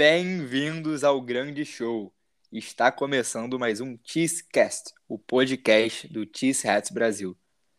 [0.00, 2.10] bem-vindos ao grande show.
[2.50, 7.36] Está começando mais um Cheesecast, o podcast do Cheese Hats Brasil.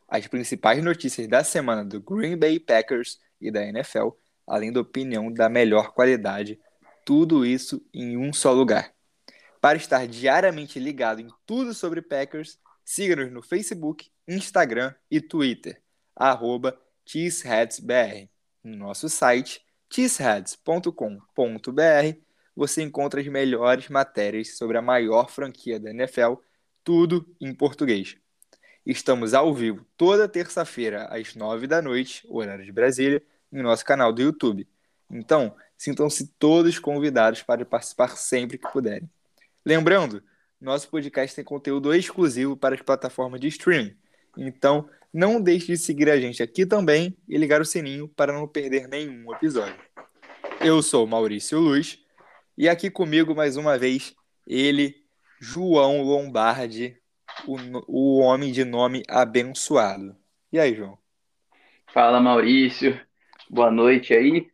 [0.07, 4.09] As principais notícias da semana do Green Bay Packers e da NFL,
[4.45, 6.59] além da opinião da melhor qualidade,
[7.03, 8.93] tudo isso em um só lugar.
[9.59, 15.81] Para estar diariamente ligado em tudo sobre Packers, siga-nos no Facebook, Instagram e Twitter,
[16.15, 16.79] arroba.
[18.63, 22.17] No nosso site, cheeseheads.com.br,
[22.55, 26.35] você encontra as melhores matérias sobre a maior franquia da NFL,
[26.83, 28.15] tudo em português.
[28.85, 34.13] Estamos ao vivo toda terça-feira, às nove da noite, horário de Brasília, em nosso canal
[34.13, 34.67] do YouTube.
[35.09, 39.09] Então, sintam-se todos convidados para participar sempre que puderem.
[39.65, 40.23] Lembrando,
[40.59, 43.95] nosso podcast tem conteúdo exclusivo para as plataformas de streaming.
[44.37, 48.47] Então, não deixe de seguir a gente aqui também e ligar o sininho para não
[48.47, 49.75] perder nenhum episódio.
[50.59, 51.99] Eu sou Maurício Luz
[52.57, 54.15] e aqui comigo mais uma vez
[54.47, 54.95] ele,
[55.39, 56.97] João Lombardi,
[57.45, 60.15] o, o homem de nome abençoado.
[60.51, 60.97] E aí, João?
[61.93, 62.99] Fala, Maurício.
[63.49, 64.49] Boa noite aí.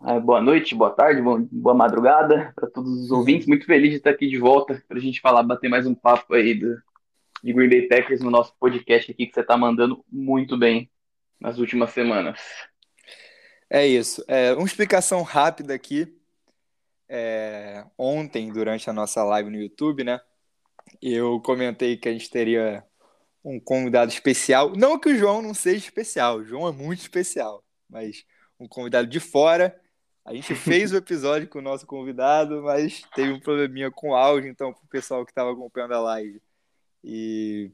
[0.00, 3.46] Ah, boa noite, boa tarde, boa madrugada para todos os ouvintes.
[3.46, 6.34] Muito feliz de estar aqui de volta para a gente falar, bater mais um papo
[6.34, 6.76] aí do,
[7.42, 10.90] de Green Bay Packers no nosso podcast aqui que você está mandando muito bem
[11.40, 12.38] nas últimas semanas.
[13.68, 14.24] É isso.
[14.28, 16.16] É, uma explicação rápida aqui.
[17.08, 20.20] É, ontem, durante a nossa live no YouTube, né?
[21.00, 22.84] Eu comentei que a gente teria
[23.44, 24.72] um convidado especial.
[24.76, 28.24] Não que o João não seja especial, o João é muito especial, mas
[28.58, 29.78] um convidado de fora
[30.24, 34.14] a gente fez o episódio com o nosso convidado, mas teve um probleminha com o
[34.14, 36.40] áudio, então, para o pessoal que estava acompanhando a live
[37.02, 37.70] e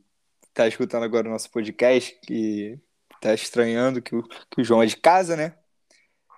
[0.49, 2.78] está escutando agora o nosso podcast, que
[3.15, 5.55] está estranhando que o, que o João é de casa, né?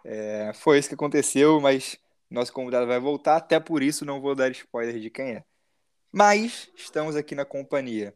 [0.04, 1.98] É, foi isso que aconteceu, mas
[2.30, 5.44] nosso convidado vai voltar, até por isso não vou dar spoiler de quem é.
[6.12, 8.14] Mas estamos aqui na companhia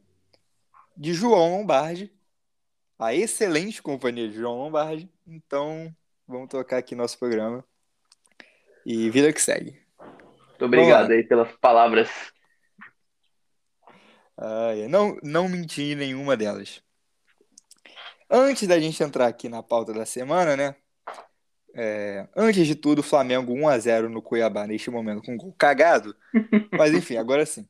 [0.97, 2.13] de João Lombardi,
[2.99, 5.11] a excelente companhia de João Lombardi.
[5.27, 5.95] Então,
[6.27, 7.65] vamos tocar aqui nosso programa.
[8.87, 9.81] E vida que segue.
[9.99, 12.11] Muito obrigado aí pelas palavras.
[14.89, 16.83] Não, não menti em nenhuma delas.
[18.31, 20.75] Antes da gente entrar aqui na pauta da semana, né?
[21.77, 26.17] É, antes de tudo, Flamengo 1x0 no Cuiabá neste momento com um gol cagado.
[26.73, 27.69] Mas enfim, agora sim.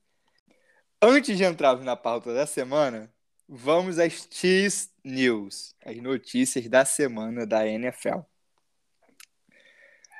[1.00, 3.12] Antes de entrarmos na pauta da semana,
[3.48, 8.20] vamos às Cheese News, as notícias da semana da NFL.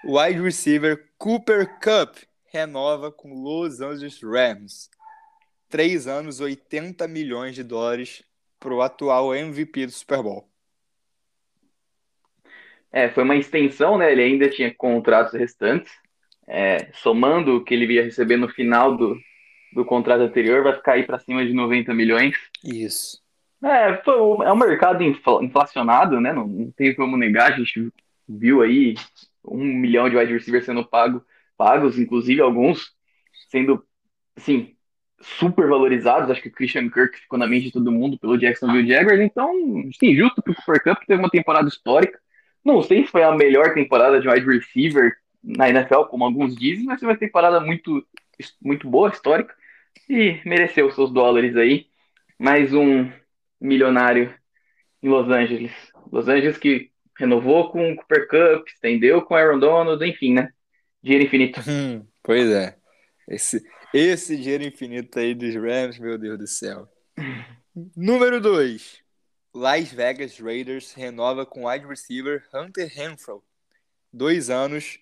[0.04, 2.16] Wide receiver Cooper Cup
[2.52, 4.90] renova com Los Angeles Rams.
[5.74, 8.22] Três anos, 80 milhões de dólares
[8.60, 10.48] para o atual MVP do Super Bowl.
[12.92, 14.12] É, foi uma extensão, né?
[14.12, 15.92] Ele ainda tinha contratos restantes.
[16.46, 19.18] É, somando o que ele ia receber no final do,
[19.72, 22.36] do contrato anterior, vai ficar aí para cima de 90 milhões.
[22.62, 23.20] Isso.
[23.60, 24.14] É, foi,
[24.46, 26.32] é um mercado inflacionado, né?
[26.32, 27.52] Não, não tem como negar.
[27.52, 27.92] A gente
[28.28, 28.94] viu aí
[29.44, 31.20] um milhão de wide receivers sendo pago,
[31.56, 32.92] pagos, inclusive alguns
[33.50, 33.84] sendo,
[34.36, 34.73] assim,
[35.24, 36.30] super valorizados.
[36.30, 39.20] Acho que o Christian Kirk ficou na mente de todo mundo pelo Jacksonville Jaguars.
[39.20, 39.52] Então,
[39.98, 42.18] sim, justo pro Cooper Cup, que teve uma temporada histórica.
[42.64, 46.84] Não sei se foi a melhor temporada de wide receiver na NFL, como alguns dizem,
[46.86, 48.06] mas foi uma temporada muito,
[48.62, 49.54] muito boa, histórica,
[50.08, 51.86] e mereceu seus dólares aí.
[52.38, 53.10] Mais um
[53.60, 54.34] milionário
[55.02, 55.72] em Los Angeles.
[56.10, 60.48] Los Angeles que renovou com o Cooper Cup, estendeu com o Aaron Donald, enfim, né?
[61.02, 61.60] Dinheiro infinito.
[61.68, 62.76] Hum, pois é.
[63.28, 63.62] Esse,
[63.94, 66.88] esse dinheiro infinito aí dos Rams, meu Deus do céu.
[67.96, 69.04] Número 2.
[69.54, 73.40] Las Vegas Raiders renova com wide receiver Hunter Renfro.
[74.12, 74.98] Dois anos,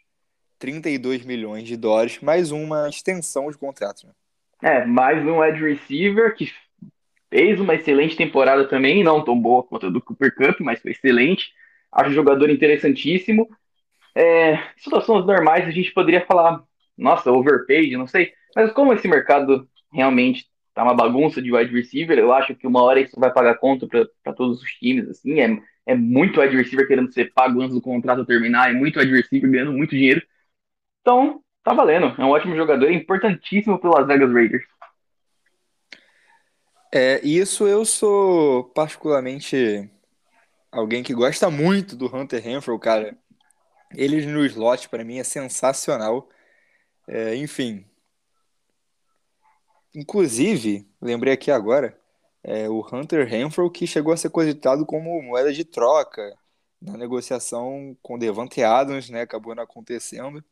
[0.58, 4.06] 32 milhões de dólares, mais uma extensão de contrato.
[4.06, 4.12] Né?
[4.62, 6.52] É, mais um wide receiver que
[7.30, 10.90] fez uma excelente temporada também, não tão boa quanto a do Cooper Cup, mas foi
[10.90, 11.50] excelente.
[11.90, 13.48] Acho um jogador interessantíssimo.
[14.14, 16.62] É, situações normais a gente poderia falar,
[16.96, 18.34] nossa, overpaid, não sei.
[18.54, 22.82] Mas como esse mercado realmente tá uma bagunça de wide receiver, eu acho que uma
[22.82, 26.86] hora isso vai pagar conta para todos os times, assim, é, é muito wide receiver
[26.86, 30.22] querendo ser pago antes do contrato terminar, é muito wide receiver ganhando muito dinheiro.
[31.00, 34.64] Então, tá valendo, é um ótimo jogador, é importantíssimo para Las Vegas Raiders.
[36.94, 39.90] É, isso eu sou particularmente
[40.70, 43.16] alguém que gosta muito do Hunter Renfrew, cara.
[43.94, 46.28] Ele no slot, para mim, é sensacional.
[47.06, 47.84] É, enfim.
[49.94, 51.96] Inclusive, lembrei aqui agora,
[52.42, 56.22] é, o Hunter Renfrew que chegou a ser cogitado como moeda de troca
[56.80, 59.22] na negociação com Devante Adams, né?
[59.22, 60.42] Acabou não acontecendo.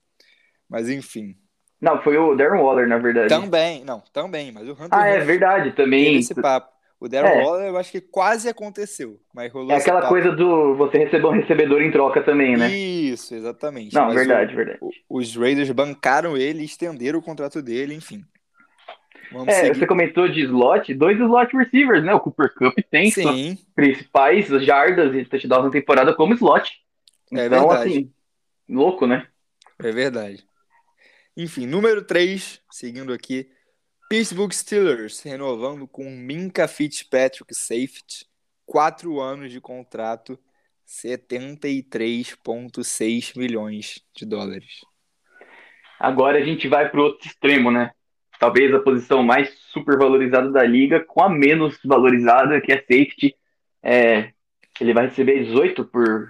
[0.69, 1.35] Mas enfim.
[1.81, 3.29] Não, foi o Darren Waller, na verdade.
[3.29, 6.19] Também, não, também, mas o Hunter Ah, é verdade, também.
[6.19, 6.71] esse papo.
[7.01, 7.43] O Darren é.
[7.43, 11.31] Waller eu acho que quase aconteceu, mas rolou É aquela coisa do você receber um
[11.31, 12.71] recebedor em troca também, né?
[12.71, 13.95] Isso, exatamente.
[13.95, 14.79] Não, mas verdade, o, verdade.
[14.83, 18.23] O, os Raiders bancaram ele, estenderam o contrato dele, enfim.
[19.33, 22.13] Vamos é, você comentou de slot, dois slot receivers, né?
[22.13, 23.57] O Cooper Cup tem Sim.
[23.75, 26.71] principais jardas e touchdowns na temporada como slot.
[27.33, 27.91] É então, verdade.
[27.91, 28.13] assim,
[28.69, 29.27] louco, né?
[29.79, 30.45] É verdade.
[31.37, 33.49] Enfim, número 3, seguindo aqui,
[34.09, 38.27] Pittsburgh Steelers renovando com Minka Fitzpatrick Safety,
[38.67, 40.37] quatro anos de contrato,
[40.85, 44.81] 73,6 milhões de dólares.
[46.01, 47.93] Agora a gente vai para o outro extremo, né?
[48.41, 53.35] Talvez a posição mais supervalorizada da liga, com a menos valorizada, que é safety.
[53.83, 54.31] É,
[54.81, 56.27] ele vai receber 18 por,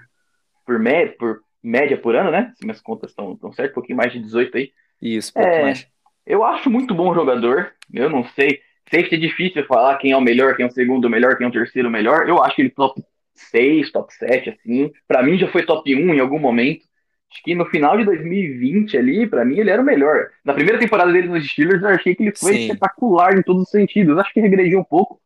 [0.66, 2.52] por, média, por média por ano, né?
[2.56, 4.72] Se minhas contas estão certas, um pouquinho mais de 18 aí.
[5.00, 5.86] Isso, pouco é, mais.
[6.26, 7.70] Eu acho muito bom jogador.
[7.94, 8.60] Eu não sei.
[8.90, 11.48] Safety é difícil falar quem é o melhor, quem é o segundo melhor, quem é
[11.48, 12.28] o terceiro melhor.
[12.28, 13.00] Eu acho ele top
[13.34, 14.90] 6, top 7, assim.
[15.06, 16.89] Para mim já foi top 1 em algum momento.
[17.32, 20.30] Acho que no final de 2020 ali, para mim ele era o melhor.
[20.44, 22.60] Na primeira temporada dele nos Steelers, eu achei que ele foi Sim.
[22.62, 24.18] espetacular em todos os sentidos.
[24.18, 25.20] Acho que regrediu um pouco.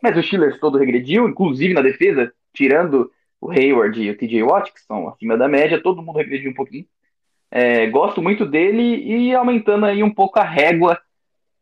[0.00, 3.10] Mas o Steelers todo regrediu, inclusive na defesa, tirando
[3.40, 6.54] o Hayward e o TJ Watt, que são acima da média, todo mundo regrediu um
[6.54, 6.86] pouquinho.
[7.50, 11.00] É, gosto muito dele e aumentando aí um pouco a régua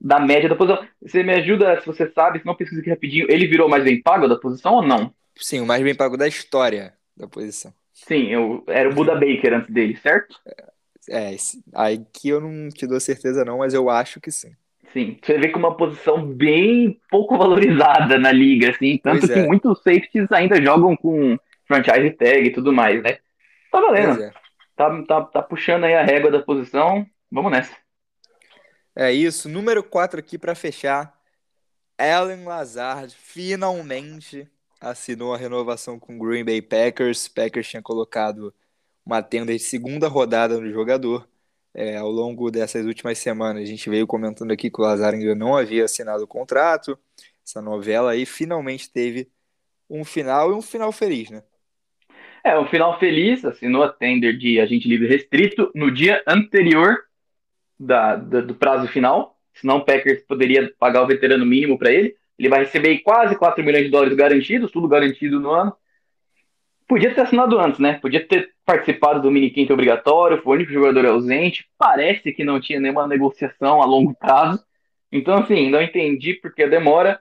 [0.01, 0.87] da média da posição.
[1.01, 4.03] Você me ajuda, se você sabe, se não pesquisa aqui rapidinho, ele virou mais bem
[4.03, 5.13] pago da posição ou não?
[5.37, 7.73] Sim, o mais bem pago da história da posição.
[7.97, 10.39] Sim, eu, era o Buda Baker antes dele, certo?
[11.09, 11.35] É,
[11.75, 14.53] aí que eu não te dou certeza não, mas eu acho que sim.
[14.93, 19.47] Sim, você vê com uma posição bem pouco valorizada na liga, assim, tanto que é.
[19.47, 23.19] muitos safeties ainda jogam com franchise tag e tudo mais, né?
[23.73, 24.23] Tá valendo.
[24.23, 24.33] É
[24.77, 27.07] tá, tá, tá puxando aí a régua da posição.
[27.33, 27.75] Vamos nessa.
[28.95, 29.49] É isso.
[29.49, 31.17] Número 4 aqui para fechar.
[31.99, 34.47] Alan Lazard finalmente
[34.81, 37.29] assinou a renovação com o Green Bay Packers.
[37.29, 38.55] Packers tinha colocado
[39.05, 41.29] uma tenda de segunda rodada no jogador.
[41.73, 45.35] É, ao longo dessas últimas semanas, a gente veio comentando aqui que o Lazar ainda
[45.35, 46.99] não havia assinado o contrato.
[47.47, 49.29] Essa novela aí finalmente teve
[49.89, 51.43] um final e um final feliz, né?
[52.43, 56.97] É, um final feliz, assinou a tender de agente livre restrito no dia anterior
[57.79, 62.17] da, da do prazo final, senão o Packers poderia pagar o veterano mínimo para ele.
[62.39, 65.75] Ele vai receber quase 4 milhões de dólares garantidos, tudo garantido no ano.
[66.89, 67.95] Podia ter assinado antes, né?
[67.95, 71.67] Podia ter participado do minicamp obrigatório, foi o único jogador ausente.
[71.77, 74.65] Parece que não tinha nenhuma negociação a longo prazo.
[75.11, 77.21] Então, assim, não entendi porque a demora.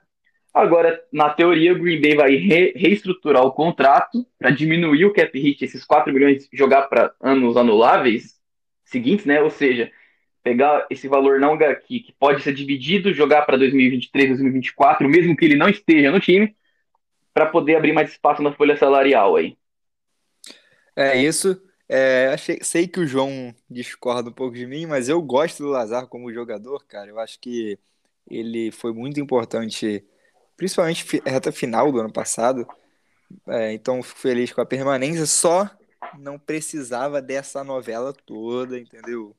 [0.52, 5.38] Agora, na teoria, o Green Bay vai re reestruturar o contrato para diminuir o cap
[5.38, 8.36] hit, esses 4 milhões, jogar para anos anuláveis
[8.84, 9.42] seguintes, né?
[9.42, 9.90] Ou seja,
[10.46, 15.44] pegar esse valor não aqui, que pode ser dividido, jogar para 2023, 2024, mesmo que
[15.44, 16.54] ele não esteja no time,
[17.34, 19.58] para poder abrir mais espaço na folha salarial aí.
[20.94, 21.60] É isso.
[21.88, 25.68] É, achei, sei que o João discorda um pouco de mim, mas eu gosto do
[25.68, 27.10] Lazar como jogador, cara.
[27.10, 27.76] Eu acho que
[28.30, 30.04] ele foi muito importante
[30.56, 32.68] principalmente reta final do ano passado.
[33.48, 35.68] É, então fico feliz com a permanência, só
[36.16, 39.34] não precisava dessa novela toda, entendeu?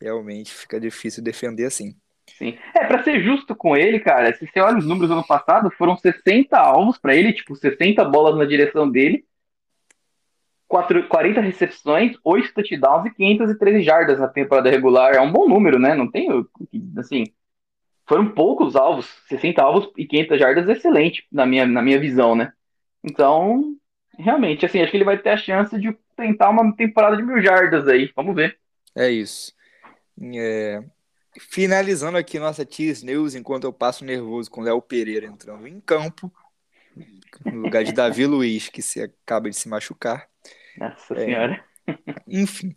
[0.00, 1.96] Realmente fica difícil defender assim.
[2.36, 2.58] Sim.
[2.74, 5.70] É, para ser justo com ele, cara, se você olha os números do ano passado,
[5.70, 9.24] foram 60 alvos para ele, tipo, 60 bolas na direção dele,
[10.68, 15.14] 4, 40 recepções, 8 touchdowns e 513 jardas na temporada regular.
[15.14, 15.94] É um bom número, né?
[15.94, 16.28] Não tem,
[16.98, 17.24] assim,
[18.06, 22.52] foram poucos alvos, 60 alvos e 500 jardas, excelente na minha, na minha visão, né?
[23.02, 23.76] Então,
[24.18, 27.40] realmente, assim, acho que ele vai ter a chance de tentar uma temporada de mil
[27.40, 28.58] jardas aí, vamos ver.
[28.96, 29.55] É isso.
[30.20, 30.82] É...
[31.38, 36.32] Finalizando aqui nossa Tease News, enquanto eu passo nervoso com Léo Pereira entrando em campo,
[37.44, 40.28] no lugar de Davi Luiz, que se acaba de se machucar.
[40.78, 41.24] Nossa é...
[41.26, 41.64] Senhora.
[42.26, 42.74] Enfim.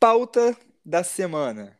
[0.00, 1.78] Pauta da semana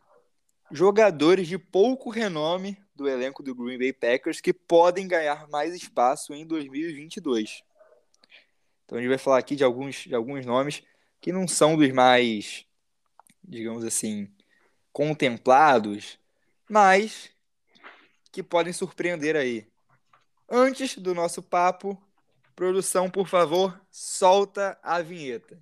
[0.71, 6.33] jogadores de pouco renome do elenco do Green Bay Packers que podem ganhar mais espaço
[6.33, 7.63] em 2022.
[8.85, 10.83] Então a gente vai falar aqui de alguns, de alguns nomes
[11.21, 12.65] que não são dos mais,
[13.49, 14.31] digamos assim,
[14.93, 16.19] contemplados,
[16.69, 17.31] mas
[18.31, 19.67] que podem surpreender aí.
[20.47, 21.99] Antes do nosso papo,
[22.55, 25.57] produção, por favor, solta a vinheta.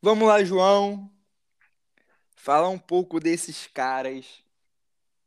[0.00, 1.15] Vamos lá, João.
[2.46, 4.24] Falar um pouco desses caras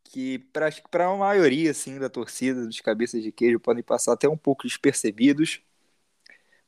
[0.06, 4.38] que, para a maioria assim, da torcida dos cabeças de queijo, podem passar até um
[4.38, 5.60] pouco despercebidos,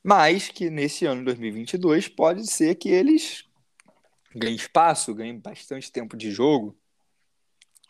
[0.04, 3.48] mas que nesse ano 2022 pode ser que eles
[4.36, 6.76] ganhem espaço, ganhem bastante tempo de jogo.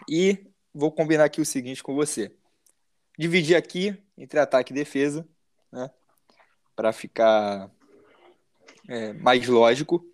[0.08, 2.30] E vou combinar aqui o seguinte com você:
[3.18, 5.28] dividir aqui entre ataque e defesa,
[5.72, 5.90] né,
[6.76, 7.68] para ficar
[8.88, 10.08] é, mais lógico.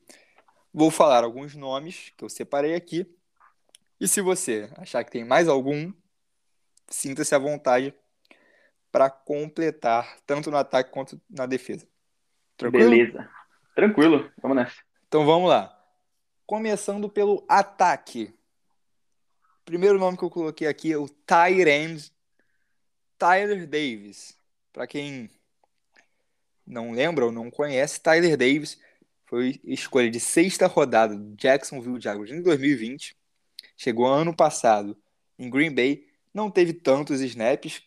[0.79, 3.05] Vou falar alguns nomes que eu separei aqui
[4.01, 5.93] e se você achar que tem mais algum,
[6.89, 7.93] sinta-se à vontade
[8.93, 11.85] para completar tanto no ataque quanto na defesa.
[12.57, 12.91] Tranquilo?
[12.91, 13.29] Beleza.
[13.75, 14.77] Tranquilo, vamos nessa.
[15.09, 15.77] Então vamos lá.
[16.47, 18.33] Começando pelo ataque.
[19.65, 22.13] Primeiro nome que eu coloquei aqui é o Tyrend
[23.19, 24.39] Tyler Davis.
[24.73, 25.29] Para quem
[26.65, 28.79] não lembra ou não conhece, Tyler Davis
[29.29, 33.17] foi escolha de sexta rodada do Jacksonville Jaguars em 2020
[33.79, 34.99] chegou ano passado
[35.39, 36.05] em Green Bay,
[36.35, 37.81] não teve tantos snaps,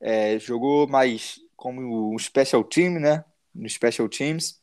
[0.00, 3.24] é, jogou mais como um special team, né?
[3.52, 4.60] No special teams,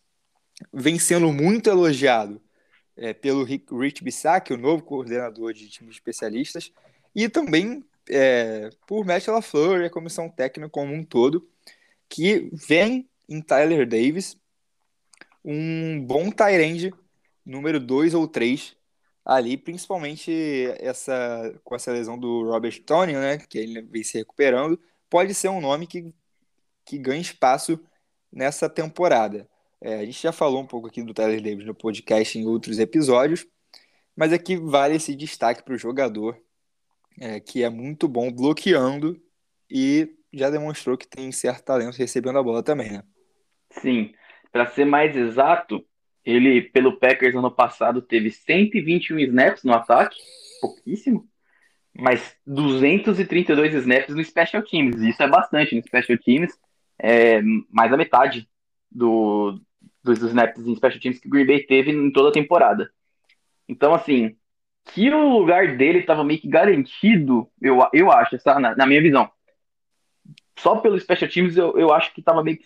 [0.74, 2.41] vem sendo muito elogiado
[2.95, 6.71] é, pelo Rich Bissack, o novo coordenador de times especialistas,
[7.13, 11.48] e também é, por Matt LaFleur e a comissão técnica como um todo,
[12.07, 14.38] que vem em Tyler Davis
[15.43, 16.93] um bom tight
[17.46, 18.75] número 2 ou 3
[19.25, 20.31] ali, principalmente
[20.79, 24.79] essa com essa lesão do Robert Tony, né, que ele vem se recuperando,
[25.10, 26.13] pode ser um nome que,
[26.86, 27.79] que ganha espaço
[28.31, 29.48] nessa temporada.
[29.81, 32.79] É, a gente já falou um pouco aqui do Tyler Davis no podcast em outros
[32.79, 33.46] episódios,
[34.15, 36.38] mas aqui vale esse destaque para o jogador,
[37.19, 39.22] é, que é muito bom bloqueando
[39.69, 43.03] e já demonstrou que tem certo talento recebendo a bola também, né?
[43.81, 44.12] Sim.
[44.51, 45.86] Para ser mais exato,
[46.25, 50.18] ele, pelo Packers ano passado, teve 121 snaps no ataque,
[50.62, 51.27] pouquíssimo,
[51.94, 55.01] mas 232 snaps no Special Teams.
[55.01, 56.53] Isso é bastante no Special Teams,
[56.98, 57.41] é
[57.72, 58.48] mais da metade
[58.91, 59.60] do,
[60.03, 62.91] dos snaps em Special Teams que o Green Bay teve em toda a temporada.
[63.68, 64.36] Então, assim,
[64.94, 69.01] que o lugar dele estava meio que garantido, eu, eu acho, essa, na, na minha
[69.01, 69.29] visão.
[70.60, 72.66] Só pelo Special Teams eu, eu acho que estava meio que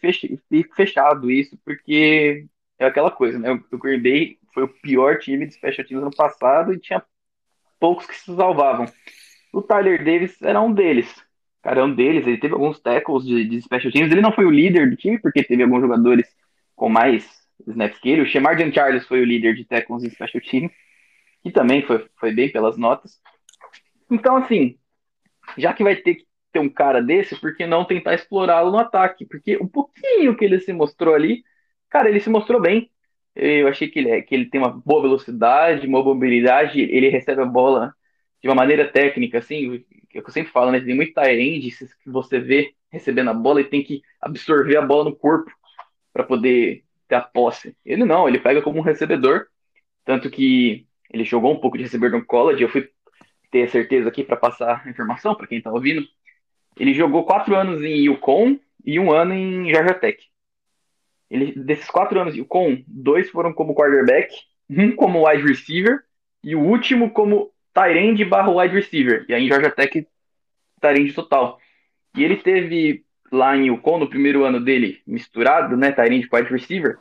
[0.76, 2.48] fechado isso, porque
[2.80, 3.52] é aquela coisa, né?
[3.72, 7.04] O Green foi o pior time de special teams ano passado e tinha
[7.80, 8.86] poucos que se salvavam.
[9.52, 11.14] O Tyler Davis era um deles.
[11.62, 12.26] Cara, é um deles.
[12.28, 14.12] Ele teve alguns tackles de, de special teams.
[14.12, 16.28] Ele não foi o líder do time, porque teve alguns jogadores
[16.76, 17.28] com mais
[17.68, 18.22] snaps que ele.
[18.22, 20.72] O Shemar Jean Charles foi o líder de tackles em special teams,
[21.42, 23.20] que também foi, foi bem pelas notas.
[24.10, 24.78] Então, assim,
[25.58, 28.78] já que vai ter que ter um cara desse, por que não tentar explorá-lo no
[28.78, 29.26] ataque?
[29.26, 31.44] Porque o pouquinho que ele se mostrou ali
[31.94, 32.90] Cara, ele se mostrou bem.
[33.36, 37.08] Eu achei que ele, é, que ele tem uma boa velocidade, uma boa mobilidade, ele
[37.10, 37.94] recebe a bola
[38.42, 40.80] de uma maneira técnica, assim, que eu sempre falo, né?
[40.82, 41.70] Tem muito end
[42.04, 45.52] que você vê recebendo a bola e tem que absorver a bola no corpo
[46.12, 47.78] para poder ter a posse.
[47.86, 49.46] Ele não, ele pega como um recebedor,
[50.04, 52.90] tanto que ele jogou um pouco de recebedor no college, eu fui
[53.52, 56.04] ter certeza aqui para passar a informação para quem está ouvindo.
[56.80, 60.18] Ele jogou quatro anos em Yukon e um ano em Georgia Tech.
[61.30, 64.36] Ele, desses quatro anos de com dois foram como quarterback,
[64.70, 66.04] um como wide receiver
[66.44, 69.26] e o último como Tyrande barra wide receiver.
[69.28, 70.08] E aí em Georgia Tech,
[70.80, 71.60] Tyrande total.
[72.16, 76.52] E ele teve lá em Yukon, no primeiro ano dele, misturado, né, Tyrande com wide
[76.52, 77.00] receiver,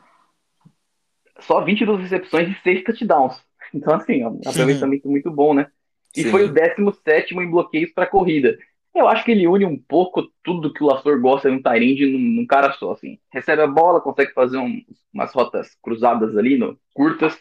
[1.39, 3.43] só 22 recepções e 6 touchdowns.
[3.73, 5.67] Então, assim, é um aproveitamento muito bom, né?
[6.15, 6.31] E Sim.
[6.31, 8.57] foi o 17 em bloqueios para corrida.
[8.93, 12.05] Eu acho que ele une um pouco tudo que o Lafleur gosta de um Tyrande
[12.05, 13.17] num, num, cara só, assim.
[13.31, 14.81] Recebe a bola, consegue fazer um,
[15.11, 17.35] umas rotas cruzadas ali, no, curtas,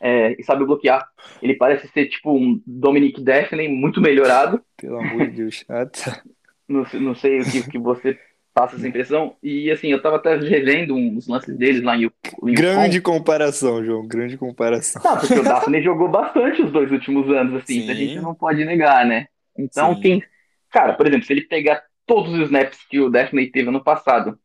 [0.00, 1.06] é, e sabe bloquear.
[1.40, 4.60] Ele parece ser tipo um Dominic Daphne muito melhorado.
[4.76, 5.64] Pelo amor de Deus.
[6.68, 8.18] não, não sei o que, que você
[8.52, 9.36] passa essa impressão.
[9.40, 12.10] E assim, eu tava até revendo uns lances deles lá em,
[12.42, 15.00] em Grande comparação, João, grande comparação.
[15.04, 17.90] Não, porque o Daphne jogou bastante os dois últimos anos, assim, Sim.
[17.90, 19.28] a gente não pode negar, né?
[19.56, 20.00] Então, Sim.
[20.00, 20.22] quem
[20.70, 24.38] Cara, por exemplo, se ele pegar todos os snaps que o Daphne teve ano passado,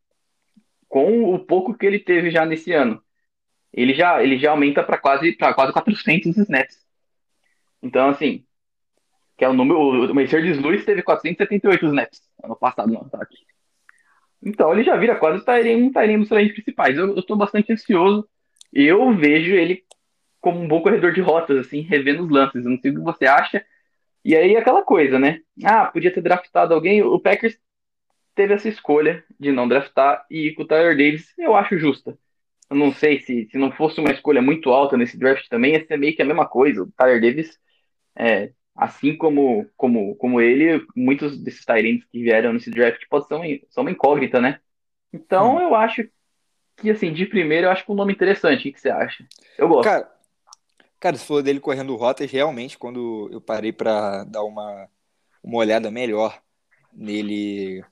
[0.87, 3.01] com o pouco que ele teve já nesse ano,
[3.73, 6.77] ele já, ele já aumenta para quase, quase 400 snaps.
[7.81, 8.45] Então, assim,
[9.37, 10.11] que é o número.
[10.11, 13.37] O Mercedes Lewis teve 478 snaps ano passado no ataque.
[14.45, 16.97] Então ele já vira quase um Tyrene dos talentos principais.
[16.97, 18.27] Eu, estou bastante ansioso.
[18.71, 19.83] Eu vejo ele
[20.41, 22.65] como um bom corredor de rotas, assim, revendo os lances.
[22.65, 23.65] Eu não sei o que você acha,
[24.23, 25.41] e aí aquela coisa, né?
[25.63, 27.01] Ah, podia ter draftado alguém.
[27.03, 27.57] O Packers
[28.35, 32.17] teve essa escolha de não draftar e ir com o Tyler Davis, eu acho justa.
[32.69, 35.85] eu não sei se, se não fosse uma escolha muito alta nesse draft também, ia
[35.85, 36.83] ser meio que a mesma coisa.
[36.83, 37.59] O Tyler Davis,
[38.17, 43.35] é, assim como, como, como ele, muitos desses Tyrants que vieram nesse draft pode ser
[43.35, 44.59] uma, são uma incógnita, né?
[45.13, 45.61] Então Hum.
[45.61, 46.07] eu acho
[46.77, 48.69] que, assim, de primeiro eu acho que um nome interessante.
[48.69, 49.25] O que, você acha?
[49.57, 49.85] Eu gosto.
[49.85, 50.12] Cara,
[51.03, 54.89] cara, se for dele correndo rotas, realmente, quando eu parei pra dar uma,
[55.43, 56.41] uma olhada melhor
[56.93, 57.83] nele,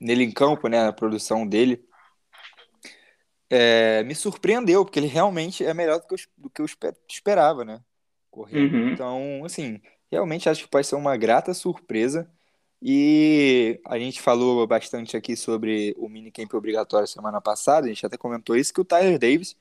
[0.00, 1.84] nele em campo, né, na produção dele,
[3.50, 6.96] é, me surpreendeu, porque ele realmente é melhor do que eu, do que eu espe-
[7.06, 7.82] esperava, né?
[8.30, 8.74] Correndo.
[8.74, 8.92] Uhum.
[8.94, 9.78] Então, assim,
[10.10, 12.26] realmente acho que pode ser uma grata surpresa.
[12.80, 18.16] E a gente falou bastante aqui sobre o minicamp obrigatório semana passada, a gente até
[18.16, 19.54] comentou isso, que o Tyler Davis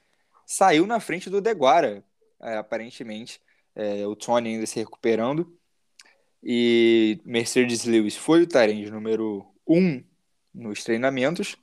[0.45, 2.05] saiu na frente do Deguara,
[2.39, 3.41] aparentemente.
[3.75, 5.57] É, o Tony ainda se recuperando.
[6.43, 10.03] E Mercedes Lewis foi o Tyrande número 1 um
[10.53, 11.57] nos treinamentos.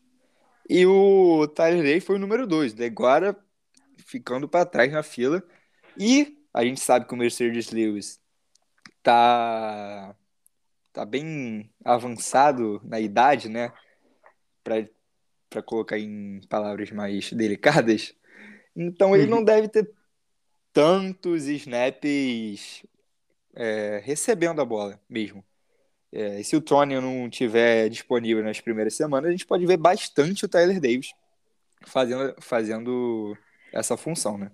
[0.69, 2.75] E o Tyler Day foi o número 2.
[2.75, 3.37] Deguara
[3.99, 5.43] ficando para trás na fila.
[5.99, 8.21] E a gente sabe que o Mercedes Lewis
[9.03, 10.15] tá,
[10.93, 13.73] tá bem avançado na idade, né?
[14.63, 18.15] Para colocar em palavras mais delicadas.
[18.75, 19.91] Então ele não deve ter
[20.77, 22.85] tantos snaps
[23.55, 25.43] é, recebendo a bola mesmo.
[26.13, 30.45] É, se o Tony não tiver disponível nas primeiras semanas, a gente pode ver bastante
[30.45, 31.15] o Tyler Davis
[31.87, 33.39] fazendo, fazendo
[33.73, 34.51] essa função, né?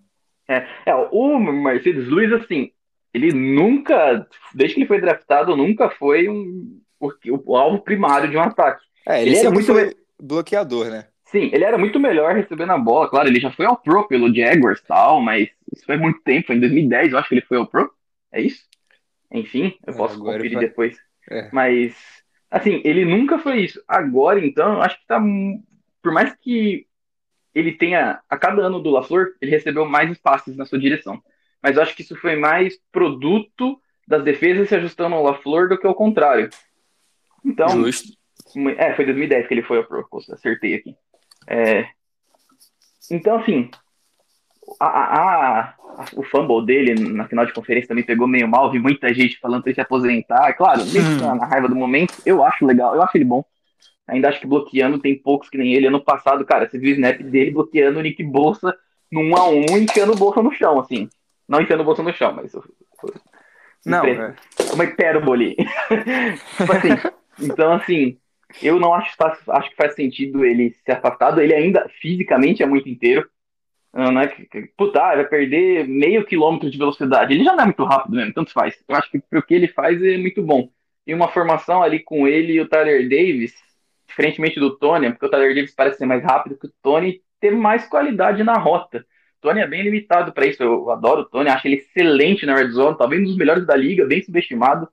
[0.49, 2.71] É, é, o Mercedes Lewis, assim,
[3.13, 7.11] ele nunca, desde que ele foi draftado, nunca foi um, o,
[7.47, 8.85] o alvo primário de um ataque.
[9.09, 11.09] É, ele, Ele era muito foi bloqueador, né?
[11.33, 14.33] Sim, ele era muito melhor recebendo a bola, claro, ele já foi ao Pro pelo
[14.33, 17.41] Jaguars e tal, mas isso foi muito tempo, foi em 2010 eu acho que ele
[17.47, 17.91] foi ao Pro,
[18.31, 18.65] é isso?
[19.33, 20.99] Enfim, eu É, posso agora conferir vai- depois.
[21.31, 21.49] É.
[21.51, 21.95] Mas,
[22.51, 23.83] assim, ele nunca foi isso.
[23.89, 25.19] Agora, então, eu acho que tá.
[26.03, 26.87] Por mais que
[27.55, 28.21] ele tenha.
[28.29, 31.23] A cada ano do LaFleur, ele recebeu mais espaços na sua direção.
[31.63, 35.79] Mas eu acho que isso foi mais produto das defesas se ajustando ao LaFleur do
[35.79, 36.51] que ao contrário.
[37.45, 38.13] Então, Justo.
[38.77, 40.95] é, foi 2010 que ele foi ao Pro, acertei aqui.
[41.47, 41.87] É,
[43.11, 43.71] então, assim,
[44.81, 45.75] a, a-
[46.15, 48.71] o fumble dele na final de conferência também pegou meio mal.
[48.71, 50.53] Vi muita gente falando pra ele se aposentar.
[50.55, 53.45] Claro, que na raiva do momento, eu acho legal, eu acho ele bom.
[54.09, 55.87] Ainda acho que bloqueando tem poucos que nem ele.
[55.87, 58.75] Ano passado, cara, você viu o snap dele bloqueando o Nick Bolsa
[59.11, 61.09] no 1 a 1 enfiando o Bolsa no chão, assim.
[61.49, 62.53] Não enfiando o Bolsa no chão, mas.
[63.85, 64.73] Não, Impre- é.
[64.73, 65.57] uma hipérbole.
[66.57, 66.89] tipo assim,
[67.41, 68.17] então, assim,
[68.63, 69.15] eu não acho,
[69.49, 71.41] acho que faz sentido ele ser afastado.
[71.41, 73.29] Ele ainda fisicamente é muito inteiro.
[73.93, 77.35] Ah, Não é que, puta, ah, vai perder meio quilômetro de velocidade.
[77.35, 78.83] Ele já não é muito rápido mesmo, tanto faz.
[78.89, 80.69] Eu acho que pro que ele faz é muito bom.
[81.07, 83.55] E uma formação ali com ele e o Tyler Davis,
[84.07, 87.51] diferentemente do Tony, porque o Tyler Davis parece ser mais rápido que o Tony, ter
[87.53, 89.05] mais qualidade na rota.
[89.39, 90.63] O Tony é bem limitado para isso.
[90.63, 93.77] Eu adoro o Tony, acho ele excelente na red zone, talvez um dos melhores da
[93.77, 94.89] liga, bem subestimado.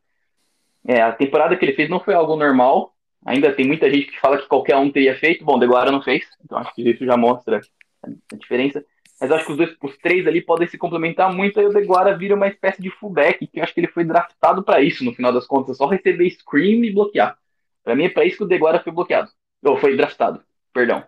[0.87, 2.95] É, a temporada que ele fez não foi algo normal.
[3.25, 5.43] Ainda tem muita gente que fala que qualquer um teria feito.
[5.43, 7.61] Bom, Deguara não fez, então acho que isso já mostra
[8.03, 8.83] a diferença.
[9.19, 11.59] Mas acho que os, dois, os três ali podem se complementar muito.
[11.59, 14.63] Aí o Deguara vira uma espécie de fullback, que eu acho que ele foi draftado
[14.63, 15.75] para isso, no final das contas.
[15.75, 17.37] É só receber screen e bloquear.
[17.83, 19.29] Para mim é para isso que o Deguara foi bloqueado.
[19.63, 20.41] Ou foi draftado,
[20.73, 21.03] perdão.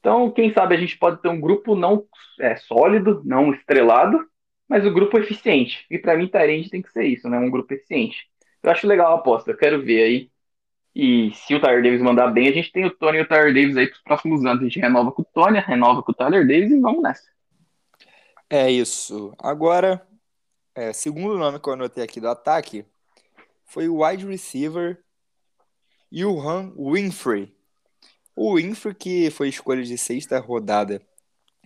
[0.00, 2.04] Então, quem sabe a gente pode ter um grupo não
[2.40, 4.26] é, sólido, não estrelado,
[4.68, 5.84] mas o grupo eficiente.
[5.90, 7.38] E para mim, Tyrande tem que ser isso, né?
[7.38, 8.26] Um grupo eficiente.
[8.62, 10.29] Eu acho legal a aposta, eu quero ver aí.
[10.94, 13.54] E se o Tyler Davis mandar bem, a gente tem o Tony e o Tyler
[13.54, 14.60] Davis aí pros próximos anos.
[14.60, 17.28] A gente renova com o Tony, renova com o Tyler Davis e vamos nessa.
[18.48, 19.32] É isso.
[19.38, 20.04] Agora,
[20.74, 22.84] é, segundo nome que eu anotei aqui do ataque
[23.64, 25.00] foi o wide receiver
[26.10, 27.54] Johan Winfrey.
[28.34, 31.00] O Winfrey, que foi escolha de sexta rodada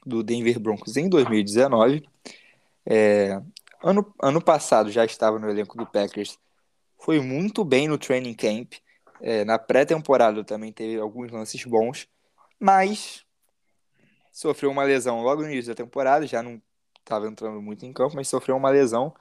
[0.04, 2.06] do Denver Broncos em 2019.
[2.84, 3.40] É,
[3.82, 6.38] ano, ano passado já estava no elenco do Packers.
[6.98, 8.74] Foi muito bem no training camp.
[9.20, 12.08] É, na pré-temporada também teve alguns lances bons,
[12.58, 13.24] mas
[14.32, 16.60] sofreu uma lesão logo no início da temporada, já não
[16.98, 19.14] estava entrando muito em campo, mas sofreu uma lesão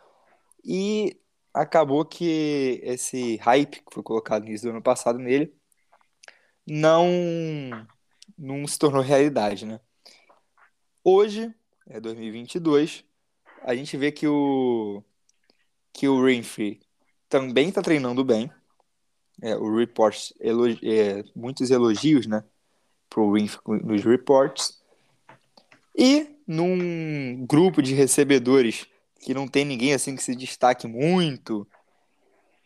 [0.64, 1.20] e
[1.54, 5.54] acabou que esse hype que foi colocado no início do ano passado nele
[6.66, 7.08] não
[8.38, 9.80] não se tornou realidade, né?
[11.04, 11.54] Hoje,
[11.88, 13.04] é 2022,
[13.62, 15.04] a gente vê que o
[15.92, 16.82] que o Winfrey
[17.30, 18.52] também está treinando bem.
[19.46, 22.46] É, o reports é, muitos elogios, né,
[23.10, 24.82] pro Winfrey nos reports.
[25.94, 28.88] E num grupo de recebedores
[29.20, 31.68] que não tem ninguém assim que se destaque muito,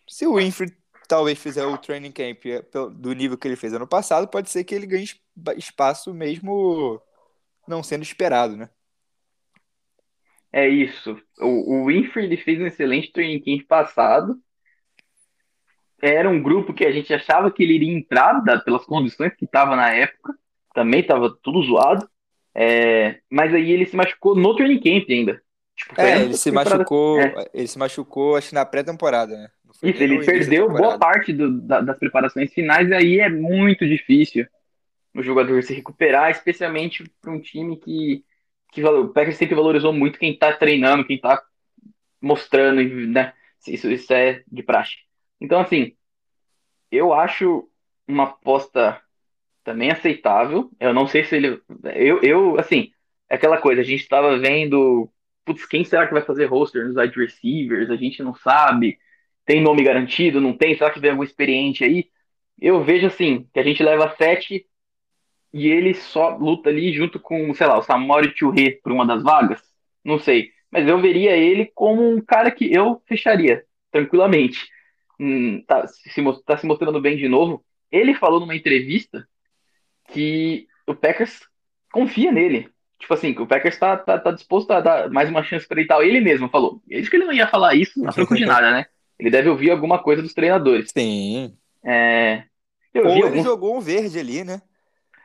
[0.08, 0.72] se o Winfrey
[1.08, 2.44] talvez fizer o training camp
[2.96, 5.08] do nível que ele fez ano passado, pode ser que ele ganhe
[5.58, 7.02] espaço mesmo
[7.68, 8.70] não sendo esperado, né?
[10.52, 11.20] É isso.
[11.40, 14.40] O, o Winfrey ele fez um excelente training camp passado.
[16.02, 19.46] Era um grupo que a gente achava que ele iria entrar da, pelas condições que
[19.46, 20.34] estava na época.
[20.74, 22.08] Também estava tudo zoado.
[22.54, 25.42] É, mas aí ele se machucou no training camp ainda.
[25.76, 27.46] Tipo, é, ele se machucou, é.
[27.54, 29.48] ele se machucou, acho que na pré-temporada, né?
[29.84, 34.48] Isso, ele perdeu boa parte do, da, das preparações finais, e aí é muito difícil
[35.14, 38.24] o jogador se recuperar, especialmente para um time que,
[38.72, 41.44] que o Packers sempre valorizou muito quem está treinando, quem está
[42.20, 43.34] mostrando, né?
[43.68, 44.96] Isso, isso é de praxe.
[45.40, 45.96] Então, assim,
[46.92, 47.70] eu acho
[48.08, 49.02] uma aposta
[49.64, 50.72] também aceitável.
[50.80, 51.62] Eu não sei se ele.
[51.96, 52.92] Eu, eu assim,
[53.30, 55.12] é aquela coisa, a gente estava vendo.
[55.46, 57.90] Putz, quem será que vai fazer roster nos wide receivers?
[57.90, 58.98] A gente não sabe.
[59.46, 60.42] Tem nome garantido?
[60.42, 60.78] Não tem?
[60.78, 62.10] Será que vem algum experiente aí?
[62.60, 64.66] Eu vejo assim, que a gente leva sete
[65.54, 69.24] e ele só luta ali junto com, sei lá, o Samori Churré por uma das
[69.24, 69.62] vagas.
[70.04, 70.52] Não sei.
[70.72, 74.68] Mas eu veria ele como um cara que eu fecharia tranquilamente.
[75.20, 77.64] Hum, tá, se, tá se mostrando bem de novo.
[77.92, 79.28] Ele falou numa entrevista
[80.10, 81.42] que o Packers
[81.92, 82.70] confia nele.
[83.00, 85.78] Tipo assim, que o Packers tá, tá, tá disposto a dar mais uma chance para
[85.80, 86.04] ele e tal.
[86.04, 86.82] Ele mesmo falou.
[86.88, 88.86] Ele disse que ele não ia falar isso a troco de nada, né?
[89.20, 90.92] Ele deve ouvir alguma coisa dos treinadores.
[90.92, 91.56] Sim.
[91.84, 92.44] É...
[92.94, 93.44] Eu Ou ele alguns...
[93.44, 94.62] jogou um verde ali, né?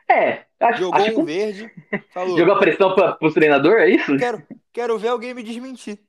[0.09, 1.33] É, acho, Jogou acho um que...
[1.33, 1.71] verde.
[2.13, 2.37] Falou.
[2.37, 4.15] Jogou a pressão para o treinador, é isso?
[4.17, 5.99] Quero, quero ver alguém me desmentir.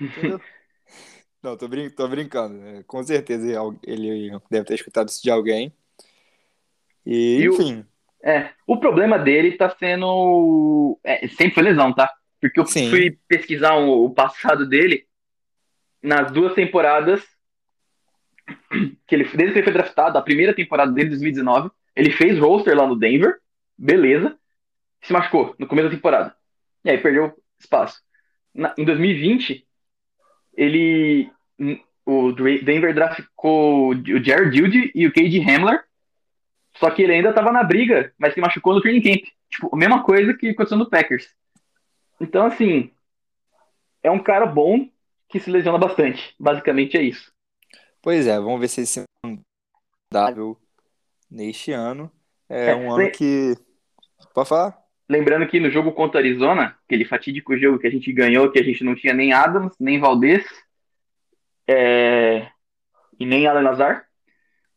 [0.00, 0.40] Entendeu?
[1.46, 2.54] Não, tô, brin tô brincando.
[2.58, 2.82] Né?
[2.88, 3.46] Com certeza
[3.84, 5.72] ele deve ter escutado isso de alguém.
[7.06, 7.86] E, e enfim.
[8.20, 10.98] O, é, o problema dele tá sendo.
[11.04, 12.12] É, sempre foi lesão, tá?
[12.40, 12.90] Porque eu Sim.
[12.90, 15.06] fui pesquisar o, o passado dele
[16.02, 17.22] nas duas temporadas
[19.06, 22.76] que ele, desde que ele foi draftado, a primeira temporada dele, 2019, ele fez roster
[22.76, 23.38] lá no Denver,
[23.78, 24.36] beleza,
[25.00, 26.36] se machucou no começo da temporada.
[26.84, 28.02] E aí perdeu espaço.
[28.52, 29.64] Na, em 2020,
[30.56, 31.30] ele.
[32.04, 35.84] O Denver draftou o Jared Judy e o Cade Hamler.
[36.76, 39.24] Só que ele ainda estava na briga, mas se machucou no training camp.
[39.48, 41.28] Tipo, a mesma coisa que aconteceu no Packers.
[42.20, 42.90] Então, assim,
[44.02, 44.88] é um cara bom
[45.28, 46.34] que se lesiona bastante.
[46.38, 47.32] Basicamente é isso.
[48.02, 49.04] Pois é, vamos ver se esse
[50.12, 50.56] saudável
[51.30, 52.10] neste ano.
[52.48, 53.54] É, é um ano que.
[54.32, 54.78] Pode falar?
[55.08, 58.62] Lembrando que no jogo contra Arizona, aquele fatídico jogo que a gente ganhou, que a
[58.62, 60.44] gente não tinha nem Adams, nem Valdez,
[61.68, 62.48] é...
[63.18, 64.06] e nem Alan Lazar,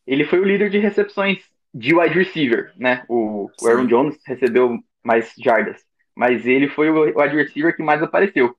[0.06, 3.06] ele foi o líder de recepções de wide receiver, né?
[3.08, 5.82] O, o Aaron Jones recebeu mais jardas,
[6.16, 8.56] mas ele foi o wide receiver que mais apareceu.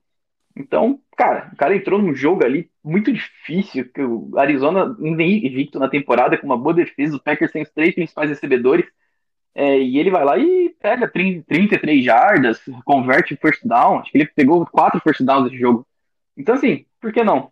[0.56, 5.78] Então, cara, o cara entrou num jogo ali muito difícil, que o Arizona nem invicto
[5.78, 8.86] na temporada, com uma boa defesa, o Packers tem os três principais recebedores,
[9.54, 14.18] é, e ele vai lá e pega 30, 33 jardas, converte first down, acho que
[14.18, 15.86] ele pegou quatro first downs nesse jogo.
[16.36, 17.50] Então, assim, por que não?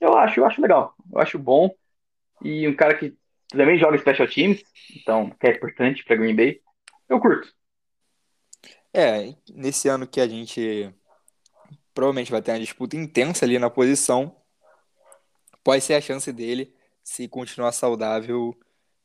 [0.00, 1.74] Eu acho, eu acho legal, eu acho bom,
[2.42, 3.16] e um cara que
[3.48, 4.62] também joga special teams,
[4.96, 6.60] então, que é importante para Green Bay,
[7.08, 7.48] eu curto.
[8.92, 10.92] É, nesse ano que a gente
[11.94, 14.36] provavelmente vai ter uma disputa intensa ali na posição.
[15.62, 18.54] Pode ser a chance dele, se continuar saudável,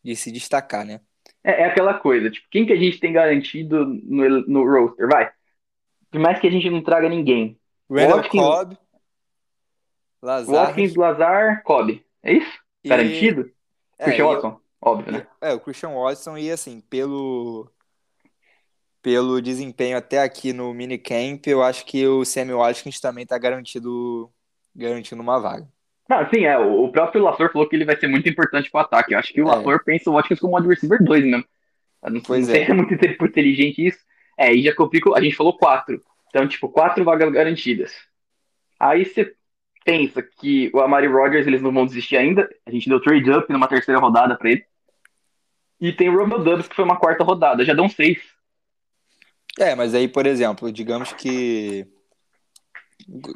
[0.04, 1.02] de se destacar, né?
[1.44, 5.08] É, é aquela coisa, tipo, quem que a gente tem garantido no, no roster?
[5.08, 5.32] Vai.
[6.12, 7.58] Por mais que a gente não traga ninguém.
[7.90, 8.78] Randall Cobb,
[10.22, 10.68] Lazar.
[10.68, 12.04] Watkins, Lazar, Cobb.
[12.24, 12.60] É isso?
[12.84, 12.90] E...
[12.90, 13.52] Garantido?
[13.98, 15.28] É, Christian Watson, óbvio, né?
[15.42, 17.70] É, o Christian Watson e assim, pelo
[19.02, 24.30] pelo desempenho até aqui no minicamp, eu acho que o Sammy Watkins também está garantido,
[24.76, 25.68] garantindo uma vaga.
[26.10, 26.58] Não, sim, é.
[26.58, 29.14] O próprio Lafleur falou que ele vai ser muito importante para o ataque.
[29.14, 29.56] Eu acho que o é.
[29.56, 31.46] Lafleur pensa o Watkins como wide receiver 2 mesmo.
[32.04, 32.66] Eu não, pois não sei é.
[32.66, 34.00] se é muito inteligente isso.
[34.38, 35.14] É, e já complica.
[35.14, 36.02] A gente falou quatro.
[36.30, 37.94] Então, tipo, quatro vagas garantidas.
[38.80, 39.36] Aí você
[39.90, 42.48] pensa que o Amari Rodgers eles não vão desistir ainda.
[42.64, 44.64] A gente deu trade up numa terceira rodada para ele.
[45.82, 47.66] E tem o Romeo Dubs, que foi uma quarta rodada.
[47.66, 48.20] Já dão seis.
[49.58, 51.88] É, mas aí, por exemplo, digamos que.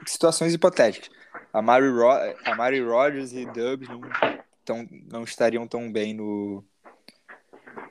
[0.06, 1.10] Situações hipotéticas.
[1.52, 2.12] A Mary, Ro...
[2.46, 4.02] a Mary Rogers e Dubs não,
[4.63, 6.63] tão, não estariam tão bem no,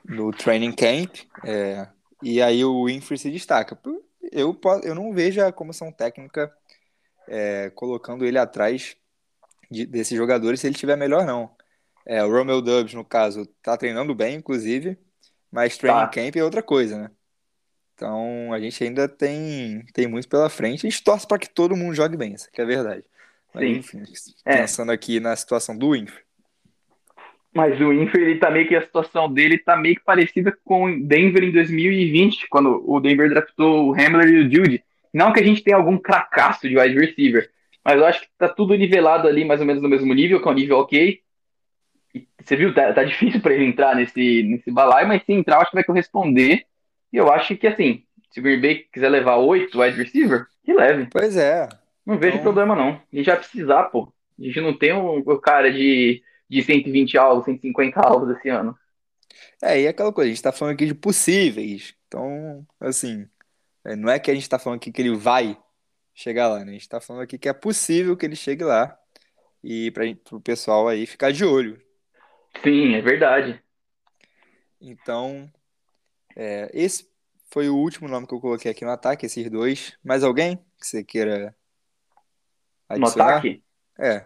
[0.05, 1.17] no training camp.
[1.43, 1.87] É,
[2.21, 3.77] e aí o Winfrey se destaca.
[4.31, 6.51] Eu, eu não vejo a comissão técnica
[7.27, 8.95] é, colocando ele atrás
[9.69, 11.51] de, desses jogadores se ele estiver melhor, não.
[12.05, 14.97] É, o Romeo Dubs, no caso, tá treinando bem, inclusive,
[15.51, 16.07] mas training tá.
[16.07, 17.11] camp é outra coisa, né?
[17.95, 20.85] Então a gente ainda tem, tem muito pela frente.
[20.85, 23.03] A gente torce para que todo mundo jogue bem, isso que é a verdade.
[23.53, 24.03] Mas, enfim,
[24.45, 24.57] é.
[24.57, 26.23] pensando aqui na situação do Winfrey.
[27.53, 30.85] Mas o Infer, ele tá meio que a situação dele tá meio que parecida com
[30.85, 34.83] o Denver em 2020, quando o Denver draftou o Hamler e o Judy.
[35.13, 37.49] Não que a gente tenha algum cracaço de wide receiver,
[37.85, 40.47] mas eu acho que tá tudo nivelado ali, mais ou menos no mesmo nível, que
[40.47, 41.19] é um nível ok.
[42.15, 45.57] E você viu, tá, tá difícil para ele entrar nesse, nesse balaio, mas se entrar,
[45.57, 46.65] eu acho que vai corresponder.
[47.11, 50.73] E eu acho que, assim, se o Green Bay quiser levar oito wide receiver, que
[50.73, 51.07] leve.
[51.11, 51.69] Pois é.
[52.05, 52.89] Não vejo Então- problema, não.
[53.11, 54.11] A gente vai precisar, pô.
[54.39, 58.75] A gente não tem um, um cara de, de 120 alvos, 150 alvos esse ano.
[59.61, 61.93] É, e aquela coisa, a gente tá falando aqui de possíveis.
[62.07, 63.27] Então, assim,
[63.85, 65.57] não é que a gente tá falando aqui que ele vai
[66.13, 66.71] chegar lá, né?
[66.71, 68.97] A gente tá falando aqui que é possível que ele chegue lá.
[69.63, 71.81] E para o pessoal aí ficar de olho.
[72.63, 73.61] Sim, é verdade.
[74.79, 75.49] Então,
[76.35, 77.09] é, esse
[77.49, 79.97] foi o último nome que eu coloquei aqui no ataque, esses dois.
[80.03, 81.55] Mais alguém que você queira
[82.89, 83.29] No adicionar?
[83.37, 83.63] ataque?
[83.97, 84.25] É.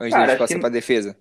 [0.00, 1.18] Antes Cara, acho passar que- pra defesa.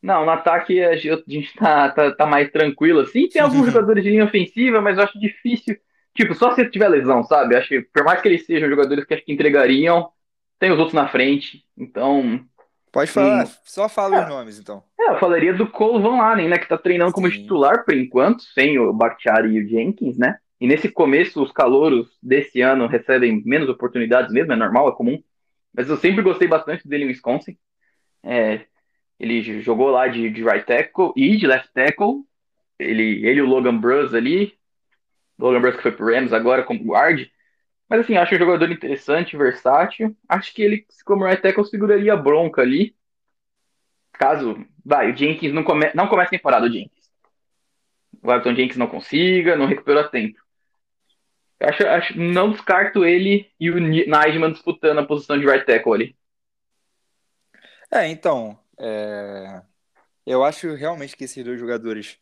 [0.00, 3.28] Não, no ataque a gente a gente tá, tá, tá mais tranquilo, assim.
[3.28, 5.76] Tem alguns jogadores de linha ofensiva, mas eu acho difícil.
[6.18, 7.54] Tipo, só se tiver lesão, sabe?
[7.54, 10.10] Acho que, por mais que eles sejam jogadores que acho que entregariam,
[10.58, 11.64] tem os outros na frente.
[11.76, 12.44] Então,
[12.90, 14.82] Pode falar, só fala os nomes então.
[14.98, 16.58] é, eu falaria do Cole Van Lanen, né?
[16.58, 17.42] Que tá treinando como Sim.
[17.42, 20.38] titular por enquanto, sem o Bakhtiari e o Jenkins, né?
[20.60, 25.22] E nesse começo, os calouros desse ano recebem menos oportunidades mesmo, é normal, é comum.
[25.72, 27.56] Mas eu sempre gostei bastante dele em Wisconsin.
[28.24, 28.62] É,
[29.20, 32.24] ele jogou lá de, de right tackle e de left tackle.
[32.76, 34.57] Ele, ele e o Logan Bruss ali.
[35.38, 37.26] Logan que foi pro Rams agora como guard.
[37.88, 40.14] Mas assim, acho um jogador interessante, versátil.
[40.28, 42.94] Acho que ele, como right tackle, seguraria a bronca ali.
[44.12, 47.08] Caso, vai, o Jenkins não, come, não comece a temporada, o Jenkins.
[48.22, 50.38] O Everton Jenkins não consiga, não recuperou a tempo.
[51.60, 56.16] Acho, acho, não descarto ele e o Najman disputando a posição de right tackle ali.
[57.90, 59.62] É, então, é,
[60.26, 62.18] eu acho realmente que esses dois jogadores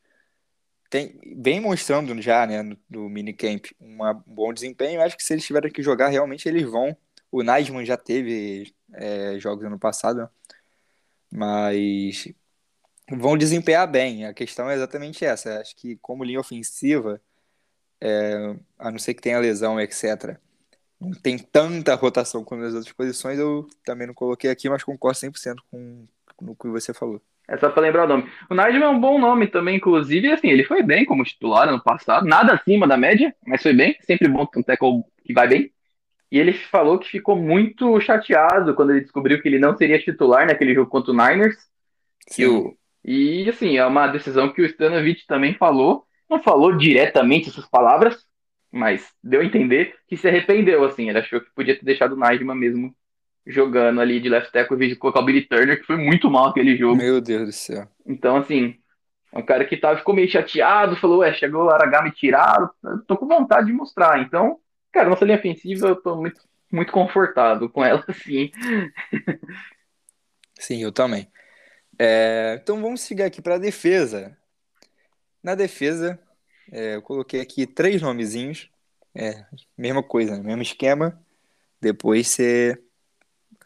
[0.91, 5.01] têm, vem mostrando já, né, no, no minicamp, um bom desempenho.
[5.03, 6.97] Acho que se eles tiverem que jogar, realmente eles vão.
[7.31, 10.29] O Najman já teve é, jogos ano passado,
[11.31, 12.29] mas
[13.11, 14.27] vão desempenhar bem.
[14.27, 15.61] A questão é exatamente essa.
[15.61, 17.21] Acho que como linha ofensiva,
[18.01, 20.39] é, a não ser que tenha lesão, etc.,
[20.99, 25.19] não tem tanta rotação quanto nas outras posições, eu também não coloquei aqui, mas concordo
[25.19, 27.21] 100% com, com o que você falou.
[27.49, 28.29] É só pra lembrar o nome.
[28.51, 31.81] O Najman é um bom nome também, inclusive, assim, ele foi bem como titular ano
[31.83, 35.47] passado, nada acima da média, mas foi bem, sempre bom ter um tackle que vai
[35.47, 35.71] bem.
[36.31, 40.47] E ele falou que ficou muito chateado quando ele descobriu que ele não seria titular
[40.47, 41.57] naquele jogo contra o Niners.
[42.35, 42.77] Que o...
[43.05, 46.05] E assim, é uma decisão que o Stanovich também falou.
[46.29, 48.27] Não falou diretamente essas palavras,
[48.73, 51.09] mas deu a entender que se arrependeu, assim.
[51.09, 52.93] Ele achou que podia ter deixado o Najman mesmo
[53.47, 56.31] jogando ali de left tackle em vez de colocar o Billy Turner, que foi muito
[56.31, 56.97] mal aquele jogo.
[56.97, 57.89] Meu Deus do céu.
[58.05, 58.77] Então, assim,
[59.33, 62.71] é um cara que tá, ficou meio chateado, falou, ué, chegou o Aragá, me tiraram,
[62.85, 64.21] eu tô com vontade de mostrar.
[64.21, 64.59] Então,
[64.93, 66.41] cara, nossa linha ofensiva, eu tô muito,
[66.73, 68.51] muito confortável com ela, assim.
[70.59, 71.29] Sim, eu também.
[71.99, 74.37] É, então vamos seguir aqui para a defesa.
[75.43, 76.19] Na defesa,
[76.73, 78.71] é, eu coloquei aqui três nomezinhos.
[79.15, 79.47] É,
[79.79, 80.43] mesma coisa, né?
[80.43, 81.19] mesmo esquema.
[81.81, 82.83] Depois você,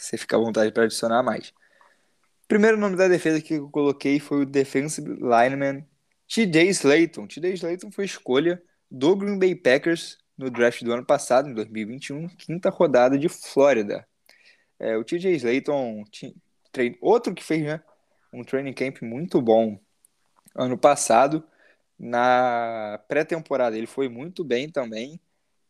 [0.02, 1.52] você fica à vontade para adicionar mais.
[2.48, 5.86] Primeiro nome da defesa que eu coloquei foi o defensive lineman
[6.26, 7.26] TJ Slayton.
[7.26, 12.28] TJ Slayton foi escolha do Green Bay Packers no draft do ano passado, em 2021,
[12.28, 14.06] quinta rodada de Flórida.
[14.78, 16.04] É, o TJ Slayton,
[16.72, 17.82] trein- outro que fez né,
[18.32, 19.78] um training camp muito bom
[20.54, 21.44] ano passado.
[21.98, 25.20] Na pré-temporada ele foi muito bem também.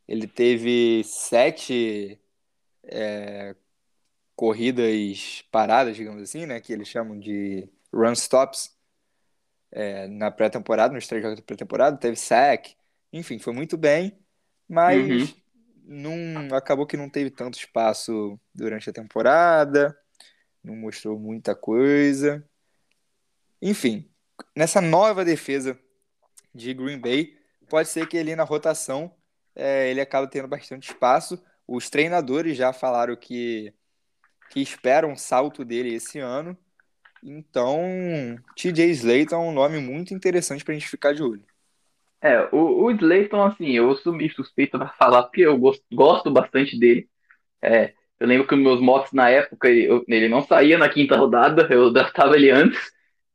[0.06, 2.20] Ele teve sete
[2.84, 3.54] é,
[4.40, 6.58] corridas paradas, digamos assim, né?
[6.62, 8.74] Que eles chamam de run stops
[9.70, 11.98] é, na pré-temporada, nos três jogos da pré-temporada.
[11.98, 12.74] Teve sack,
[13.12, 14.18] enfim, foi muito bem,
[14.66, 15.36] mas
[15.84, 19.94] não, acabou que não teve tanto espaço durante a temporada,
[20.64, 22.42] não mostrou muita coisa.
[23.60, 24.10] Enfim,
[24.56, 25.78] nessa nova defesa
[26.54, 27.36] de Green Bay,
[27.68, 29.14] pode ser que ali na rotação
[29.54, 31.38] é, ele acabe tendo bastante espaço.
[31.68, 33.74] Os treinadores já falaram que,
[34.50, 36.58] que esperam um salto dele esse ano.
[37.22, 37.80] Então,
[38.56, 41.44] TJ Slayton é um nome muito interessante para a gente ficar de olho.
[42.22, 46.30] É, o, o Slayton, assim, eu sou meio suspeito pra falar, porque eu gosto, gosto
[46.30, 47.08] bastante dele.
[47.62, 51.16] É, eu lembro que os meus mocks na época, eu- ele não saía na quinta
[51.16, 52.92] rodada, eu draftava ele antes.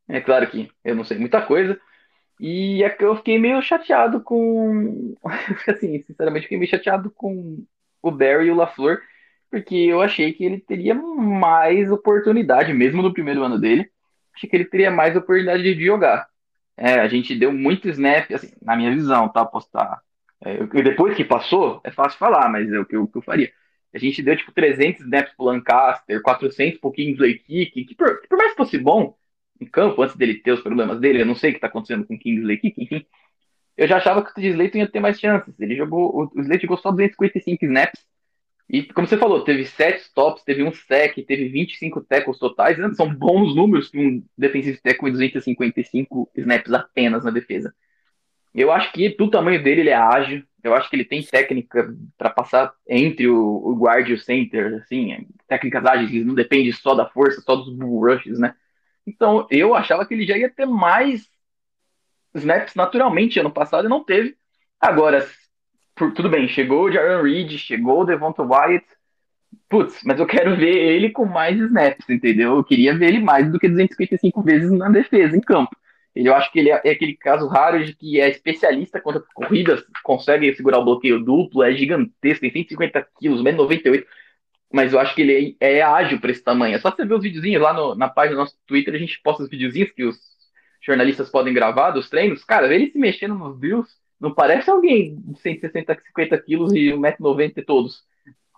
[0.08, 1.80] É claro que eu não sei muita coisa.
[2.40, 5.14] E é que eu fiquei meio chateado com.
[5.68, 7.64] Assim, sinceramente, fiquei meio chateado com
[8.02, 9.00] o Barry e o LaFleur,
[9.50, 13.90] porque eu achei que ele teria mais oportunidade, mesmo no primeiro ano dele.
[14.34, 16.28] achei que ele teria mais oportunidade de jogar.
[16.76, 19.44] É, a gente deu muito snap, assim, na minha visão, tá?
[19.44, 20.00] Posso estar.
[20.44, 23.22] É, eu, depois que passou, é fácil falar, mas é o que eu, que eu
[23.22, 23.50] faria.
[23.94, 28.28] A gente deu tipo 300 snaps pro Lancaster, 400 pro Kingsley Kick, que por, que
[28.28, 29.16] por mais que fosse bom
[29.60, 32.06] em campo, antes dele ter os problemas dele, eu não sei o que tá acontecendo
[32.06, 33.06] com o Kingsley Kick, enfim.
[33.76, 35.54] Eu já achava que o Slayton ia ter mais chances.
[35.60, 36.30] Ele jogou.
[36.34, 38.04] O Slayton jogou só 255 snaps.
[38.68, 42.76] E, como você falou, teve 7 stops, teve um sec, teve 25 tackles totais.
[42.78, 42.92] Né?
[42.94, 47.72] São bons números para um defensive tackle de 255 snaps apenas na defesa.
[48.52, 50.42] Eu acho que, pelo tamanho dele, ele é ágil.
[50.64, 54.82] Eu acho que ele tem técnica para passar entre o, o guard e o center,
[54.82, 58.54] assim, é, técnicas ágeis, não depende só da força, só dos rushes, né?
[59.06, 61.28] Então, eu achava que ele já ia ter mais
[62.34, 64.36] snaps naturalmente ano passado e não teve.
[64.80, 65.28] Agora,
[65.96, 68.86] por, tudo bem, chegou o Jaron Reed, chegou o Devonta Wyatt.
[69.68, 72.56] Putz, mas eu quero ver ele com mais snaps, entendeu?
[72.56, 75.76] Eu queria ver ele mais do que 255 vezes na defesa, em campo.
[76.14, 79.84] Eu acho que ele é, é aquele caso raro de que é especialista contra corridas,
[80.02, 84.06] consegue segurar o bloqueio duplo, é gigantesco, tem 150 quilos, menos 98
[84.72, 86.74] mas eu acho que ele é, é ágil para esse tamanho.
[86.74, 89.20] É só você ver os videozinhos lá no, na página do nosso Twitter, a gente
[89.22, 90.18] posta os videozinhos que os
[90.84, 95.38] jornalistas podem gravar dos treinos, cara, ele se mexendo nos drills, não parece alguém de
[95.40, 98.02] 160, 50 quilos e 1,90m todos.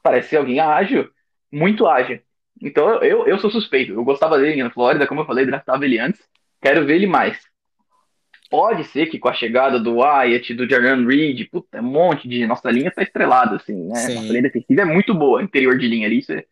[0.02, 1.08] Parece alguém ágil,
[1.50, 2.20] muito ágil.
[2.60, 3.92] Então eu, eu sou suspeito.
[3.92, 6.20] Eu gostava dele na Flórida, como eu falei, draftava ele antes.
[6.60, 7.38] Quero ver ele mais.
[8.50, 12.46] Pode ser que com a chegada do Wyatt, do Jordan Reed, puta, um monte de.
[12.46, 13.94] Nossa linha tá estrelada, assim, né?
[13.96, 14.14] Sim.
[14.14, 16.44] Nossa linha defensiva é muito boa, interior de linha ali, isso é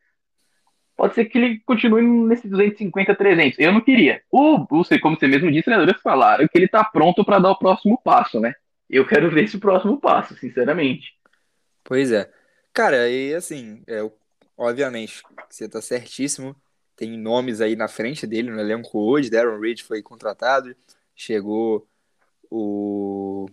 [0.97, 3.59] pode ser que ele continue nesse 250, 300.
[3.59, 4.23] Eu não queria.
[4.31, 7.59] O, você, como você mesmo disse, treinadores falaram que ele tá pronto para dar o
[7.59, 8.55] próximo passo, né?
[8.89, 11.15] Eu quero ver esse próximo passo, sinceramente.
[11.83, 12.31] Pois é.
[12.73, 14.09] Cara, e assim, é,
[14.57, 16.55] obviamente, você tá certíssimo.
[16.97, 19.31] Tem nomes aí na frente dele no elenco hoje.
[19.31, 20.75] Darren Reed foi contratado.
[21.15, 21.87] Chegou
[22.51, 23.49] o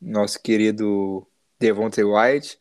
[0.00, 1.26] nosso querido
[1.58, 2.58] Devontae White,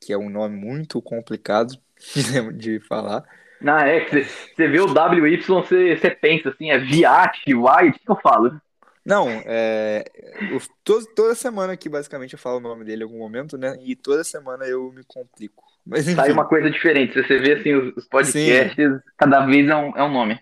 [0.00, 1.76] que é um nome muito complicado
[2.56, 3.24] de falar.
[3.60, 8.20] Não, é você vê o WY, você, pensa assim, é Viat, White, o que eu
[8.22, 8.60] falo?
[9.04, 10.04] Não, é.
[10.50, 13.76] Eu, toda, toda semana aqui, basicamente, eu falo o nome dele em algum momento, né?
[13.82, 15.62] E toda semana eu me complico.
[15.84, 17.14] Mas, Sai uma coisa diferente.
[17.14, 19.00] Você vê assim, os, os podcasts, Sim.
[19.16, 20.40] cada vez é um, é um nome.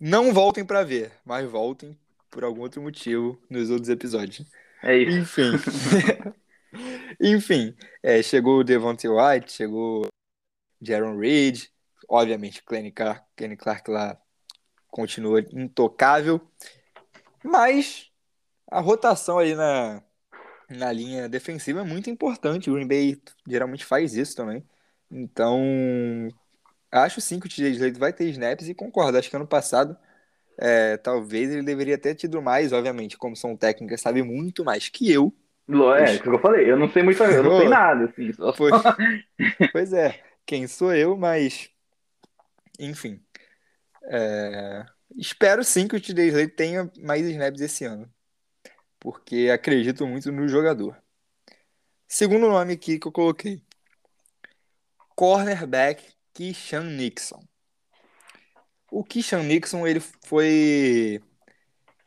[0.00, 1.98] Não voltem para ver, mas voltem
[2.30, 4.46] por algum outro motivo nos outros episódios.
[4.82, 5.40] É isso.
[5.40, 6.32] Enfim.
[7.20, 10.06] Enfim, é, chegou o Devontae White, chegou
[10.82, 11.64] Jaron Reed,
[12.08, 14.18] obviamente Kenny Clark, Kenny Clark lá
[14.88, 16.40] continua intocável,
[17.44, 18.10] mas
[18.70, 20.02] a rotação aí na,
[20.68, 22.70] na linha defensiva é muito importante.
[22.70, 24.64] O Green Bay geralmente faz isso também.
[25.10, 25.60] Então,
[26.90, 29.18] acho sim que o TJ Slade vai ter snaps e concordo.
[29.18, 29.96] Acho que ano passado,
[30.58, 35.12] é, talvez ele deveria ter tido mais, obviamente, como são técnicas, sabe muito mais que
[35.12, 35.32] eu.
[35.96, 36.70] É, é, que eu falei.
[36.70, 38.32] Eu não sei muito, eu não sei nada, assim.
[38.32, 38.52] Só...
[38.52, 38.74] Pois,
[39.72, 41.70] pois é, quem sou eu, mas.
[42.78, 43.20] Enfim.
[44.10, 44.84] É...
[45.16, 48.12] Espero sim que o TD Slade tenha mais snaps esse ano.
[48.98, 51.00] Porque acredito muito no jogador.
[52.08, 53.62] Segundo nome aqui que eu coloquei:
[55.14, 57.42] Cornerback Kishan Nixon.
[58.90, 61.20] O Kishan Nixon ele foi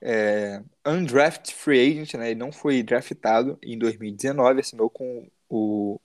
[0.02, 2.32] é, undrafted free agent, né?
[2.32, 6.00] Ele não foi draftado em 2019, assinou com o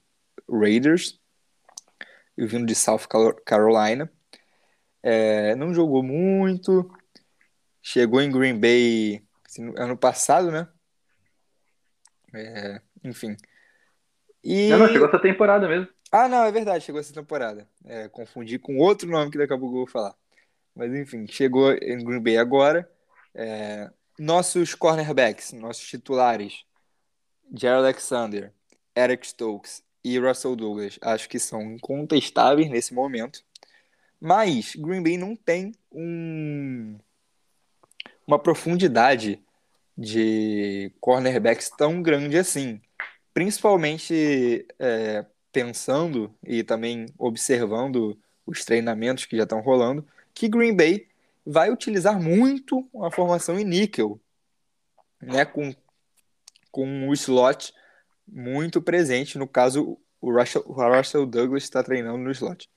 [0.49, 1.21] Raiders,
[2.37, 3.07] vindo de South
[3.45, 4.11] Carolina.
[5.03, 6.91] É, não jogou muito,
[7.83, 10.69] chegou em Green Bay assim, ano passado, né?
[12.35, 13.37] É, enfim.
[14.43, 14.69] E...
[14.71, 15.89] Não, não, chegou essa temporada mesmo.
[16.11, 17.69] Ah, não, é verdade, chegou essa temporada.
[17.85, 20.15] É, confundi com outro nome que daqui a pouco eu vou falar.
[20.75, 22.91] Mas enfim, chegou em Green Bay agora.
[23.35, 26.65] É, nossos cornerbacks, nossos titulares,
[27.55, 28.53] Jerry Alexander,
[28.97, 33.43] Eric Stokes e Russell Douglas, acho que são incontestáveis nesse momento.
[34.25, 36.97] Mas Green Bay não tem um,
[38.25, 39.43] uma profundidade
[39.99, 42.81] de cornerbacks tão grande assim.
[43.35, 48.17] Principalmente é, pensando e também observando
[48.47, 51.09] os treinamentos que já estão rolando, que Green Bay
[51.45, 54.21] vai utilizar muito a formação em níquel,
[55.21, 55.75] né, com,
[56.71, 57.75] com o slot
[58.25, 59.37] muito presente.
[59.37, 62.71] No caso, o Russell, o Russell Douglas está treinando no slot.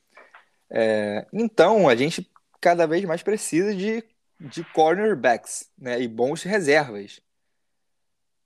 [0.70, 2.30] É, então, a gente
[2.62, 4.04] cada vez mais precisa de,
[4.40, 7.22] de cornerbacks né, e bons reservas.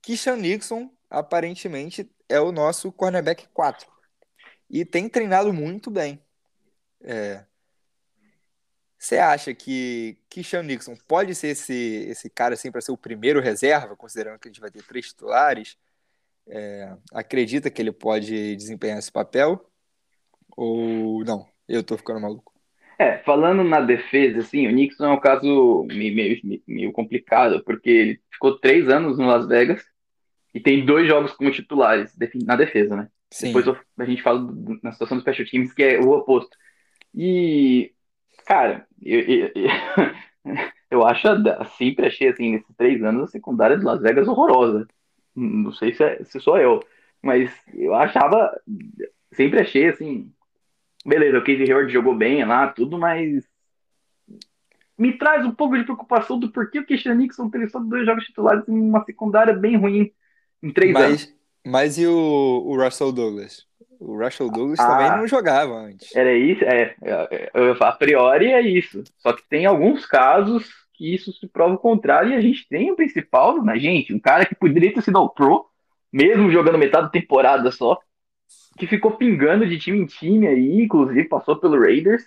[0.02, 3.90] Kishan Nixon, aparentemente, é o nosso cornerback 4.
[4.70, 6.22] E tem treinado muito bem.
[7.02, 7.44] É,
[8.98, 11.74] Você acha que Christian Nixon pode ser esse,
[12.08, 15.06] esse cara assim para ser o primeiro reserva, considerando que a gente vai ter três
[15.08, 15.78] titulares?
[16.48, 19.70] É, acredita que ele pode desempenhar esse papel?
[20.56, 21.48] Ou não?
[21.70, 22.52] Eu tô ficando maluco.
[22.98, 27.88] É, falando na defesa, assim, o Nixon é um caso meio, meio, meio complicado, porque
[27.88, 29.82] ele ficou três anos no Las Vegas
[30.52, 32.12] e tem dois jogos como titulares
[32.44, 33.08] na defesa, né?
[33.30, 33.52] Sim.
[33.52, 33.68] Depois
[33.98, 34.52] a gente fala
[34.82, 36.56] na situação dos special teams, que é o oposto.
[37.14, 37.92] E,
[38.44, 39.50] cara, eu, eu,
[40.90, 41.28] eu acho,
[41.78, 44.88] sempre achei, assim, nesses três anos, a secundária de Las Vegas horrorosa.
[45.36, 46.80] Não sei se, é, se sou eu,
[47.22, 48.60] mas eu achava,
[49.32, 50.30] sempre achei, assim,
[51.04, 53.44] beleza, o Casey Hayward jogou bem lá, tudo, mas
[54.98, 58.24] me traz um pouco de preocupação do porquê o Christian Nixon teve só dois jogos
[58.24, 60.12] titulares em uma secundária bem ruim
[60.62, 61.34] em três mas, anos.
[61.66, 62.12] Mas e o,
[62.66, 63.66] o Russell Douglas?
[63.98, 66.14] O Russell Douglas ah, também não jogava antes.
[66.14, 69.02] Era isso, é, é, é, a priori é isso.
[69.18, 72.90] Só que tem alguns casos que isso se prova o contrário e a gente tem
[72.90, 75.64] o principal na gente, um cara que poderia ter sido ao pro,
[76.12, 77.98] mesmo jogando metade da temporada só,
[78.78, 82.24] que ficou pingando de time em time aí, inclusive passou pelo Raiders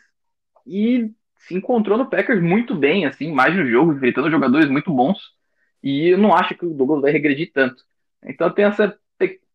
[0.67, 5.33] e se encontrou no Packers muito bem, assim, mais no jogo, enfrentando jogadores muito bons.
[5.81, 7.83] E eu não acho que o Douglas vai regredir tanto.
[8.23, 8.97] Então tem essa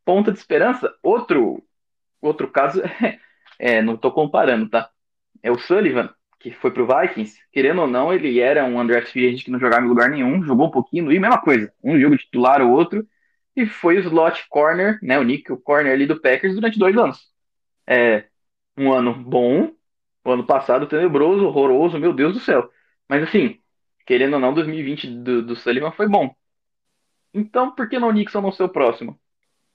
[0.05, 0.91] ponta de esperança.
[1.03, 1.63] Outro
[2.21, 2.83] outro caso,
[3.59, 4.91] é, não estou comparando, tá?
[5.43, 6.11] É o Sullivan,
[6.41, 7.39] que foi pro Vikings.
[7.53, 10.71] Querendo ou não, ele era um agent que não jogava em lugar nenhum, jogou um
[10.71, 13.07] pouquinho, e mesma coisa, um jogo titular ou outro,
[13.59, 17.29] e foi o slot corner, né, o nickel corner ali do Packers durante dois anos.
[17.85, 18.29] É,
[18.77, 19.73] um ano bom,
[20.25, 22.71] o ano passado tenebroso, horroroso, meu Deus do céu.
[23.09, 23.59] Mas assim,
[24.07, 26.33] querendo ou não, 2020 do, do Sullivan foi bom.
[27.35, 29.19] Então, por que não o Nixon não ser o próximo?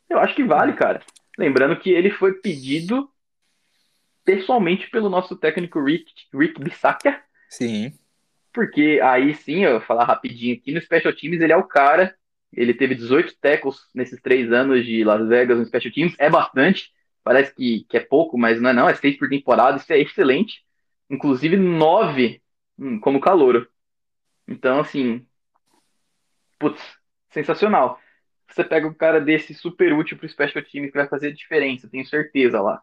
[0.09, 1.01] Eu acho que vale, cara.
[1.37, 3.09] Lembrando que ele foi pedido
[4.23, 7.21] pessoalmente pelo nosso técnico Rick, Rick Bissacker.
[7.49, 7.91] Sim.
[8.53, 12.15] Porque aí sim, eu vou falar rapidinho aqui, no Special Teams ele é o cara
[12.55, 16.15] ele teve 18 tackles nesses três anos de Las Vegas no Special Teams.
[16.19, 16.91] É bastante.
[17.23, 18.89] Parece que, que é pouco, mas não é não.
[18.89, 19.77] É seis por temporada.
[19.77, 20.63] Isso é excelente.
[21.09, 22.41] Inclusive nove
[22.77, 23.67] hum, como calouro.
[24.47, 25.25] Então, assim...
[26.59, 26.81] Putz,
[27.31, 27.99] sensacional.
[28.47, 31.89] Você pega um cara desse super útil pro Special Teams que vai fazer a diferença,
[31.89, 32.81] tenho certeza lá.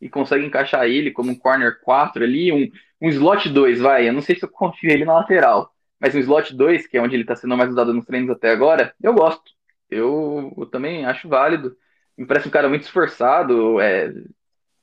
[0.00, 4.08] E consegue encaixar ele como um corner 4 ali, um, um slot 2, vai.
[4.08, 7.02] Eu não sei se eu confio ele na lateral mas no slot 2, que é
[7.02, 9.52] onde ele está sendo mais usado nos treinos até agora, eu gosto.
[9.90, 11.76] Eu, eu também acho válido.
[12.16, 14.12] Me parece um cara muito esforçado, é,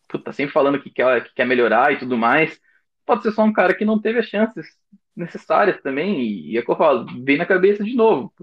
[0.10, 2.60] puta, sempre falando que quer, que quer melhorar e tudo mais.
[3.06, 4.66] Pode ser só um cara que não teve as chances
[5.16, 8.34] necessárias também, e, e é que eu falo, vem na cabeça de novo.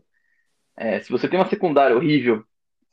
[0.77, 2.45] É, se você tem uma secundária horrível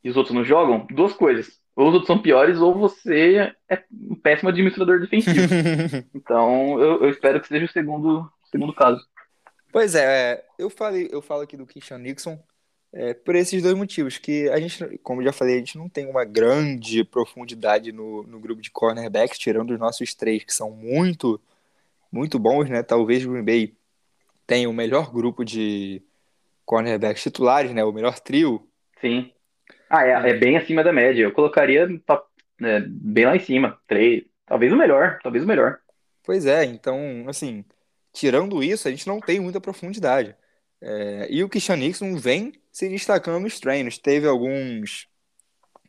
[0.04, 1.60] e os outros não jogam, duas coisas.
[1.76, 5.48] Ou os outros são piores, ou você é um péssimo administrador defensivo.
[6.14, 9.02] então, eu, eu espero que seja o segundo, segundo caso.
[9.72, 12.40] Pois é, eu falei, eu falo aqui do Christian Nixon
[12.92, 16.08] é, por esses dois motivos, que a gente, como já falei, a gente não tem
[16.08, 21.40] uma grande profundidade no, no grupo de cornerbacks, tirando os nossos três, que são muito,
[22.12, 22.82] muito bons, né?
[22.82, 23.74] Talvez o Green Bay
[24.48, 26.02] tenha o melhor grupo de
[26.66, 27.84] cornerbacks titulares, né?
[27.84, 28.68] O melhor trio.
[29.00, 29.32] Sim.
[29.88, 31.24] Ah, é, é bem acima da média.
[31.24, 32.28] Eu colocaria top,
[32.64, 33.80] é, bem lá em cima.
[33.88, 35.80] Três, talvez o melhor, talvez o melhor.
[36.24, 37.64] Pois é, então, assim,
[38.20, 40.36] tirando isso, a gente não tem muita profundidade.
[40.82, 43.98] É, e o Christian Nixon vem se destacando nos treinos.
[43.98, 45.08] Teve alguns,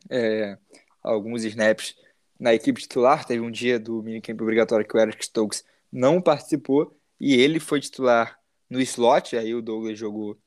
[0.09, 0.57] é,
[1.03, 1.93] alguns snaps
[2.39, 3.25] na equipe titular.
[3.25, 7.81] Teve um dia do minicamp obrigatório que o Eric Stokes não participou e ele foi
[7.81, 9.35] titular no slot.
[9.35, 10.37] Aí o Douglas jogou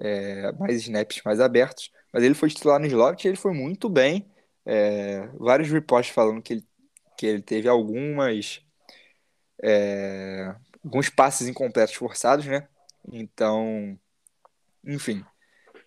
[0.00, 1.92] é, mais snaps mais abertos.
[2.12, 4.28] Mas ele foi titular no slot e ele foi muito bem.
[4.66, 6.64] É, vários reportes falando que ele,
[7.16, 8.60] que ele teve algumas
[9.62, 10.54] é,
[10.84, 12.68] alguns passes incompletos forçados, né?
[13.12, 13.98] Então,
[14.84, 15.24] enfim,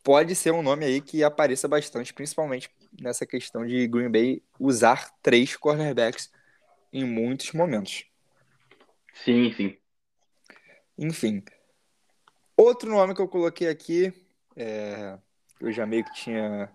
[0.03, 2.69] pode ser um nome aí que apareça bastante, principalmente
[3.01, 6.31] nessa questão de Green Bay usar três cornerbacks
[6.91, 8.05] em muitos momentos.
[9.13, 9.77] Sim, sim.
[10.97, 11.43] Enfim,
[12.55, 14.13] outro nome que eu coloquei aqui,
[14.55, 15.17] é,
[15.59, 16.71] eu já meio que tinha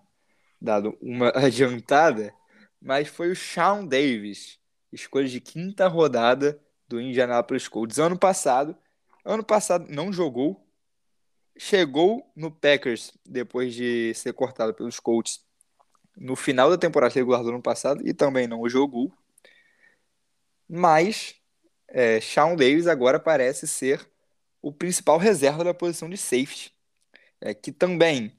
[0.61, 2.33] dado uma adiantada,
[2.81, 4.59] mas foi o Sean Davis,
[4.91, 7.99] escolha de quinta rodada do Indianapolis Colts.
[7.99, 8.75] Ano passado,
[9.23, 10.67] ano passado não jogou,
[11.57, 15.41] chegou no Packers depois de ser cortado pelos Colts
[16.17, 19.13] no final da temporada regular do ano passado e também não jogou.
[20.67, 21.35] Mas
[21.87, 22.19] é,
[22.57, 24.05] Davis agora parece ser
[24.61, 26.73] o principal reserva da posição de safety,
[27.39, 28.35] é, que também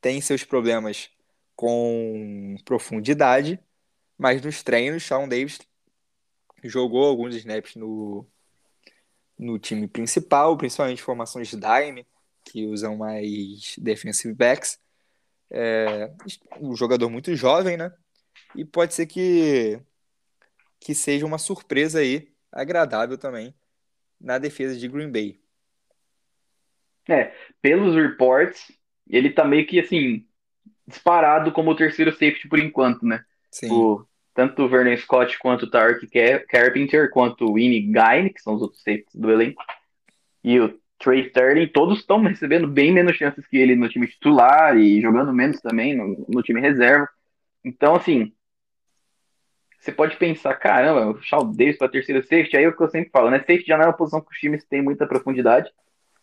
[0.00, 1.10] tem seus problemas
[1.56, 3.58] com profundidade,
[4.16, 5.58] mas nos treinos Sean Davis
[6.68, 8.26] jogou alguns snaps no,
[9.38, 12.06] no time principal, principalmente formações de dime,
[12.44, 14.78] que usam mais defensive backs.
[15.50, 16.10] É,
[16.60, 17.92] um jogador muito jovem, né?
[18.54, 19.80] E pode ser que,
[20.80, 23.54] que seja uma surpresa aí, agradável também,
[24.20, 25.40] na defesa de Green Bay.
[27.08, 28.72] É, pelos reports,
[29.08, 30.26] ele tá meio que assim,
[30.86, 33.24] disparado como o terceiro safety por enquanto, né?
[33.50, 33.70] Sim.
[33.70, 36.02] O, tanto o Vernon Scott quanto o Tark
[36.48, 39.62] Carpenter, quanto o Winnie Gaine, que são os outros safeties do elenco,
[40.42, 44.76] e o Trey Sterling, todos estão recebendo bem menos chances que ele no time titular
[44.76, 47.08] e jogando menos também no, no time reserva.
[47.64, 48.32] Então, assim,
[49.78, 52.88] você pode pensar, caramba, o Shaw Davis para terceira safety, aí é o que eu
[52.88, 53.38] sempre falo, né?
[53.40, 55.70] Safety já não é uma posição que os times têm muita profundidade.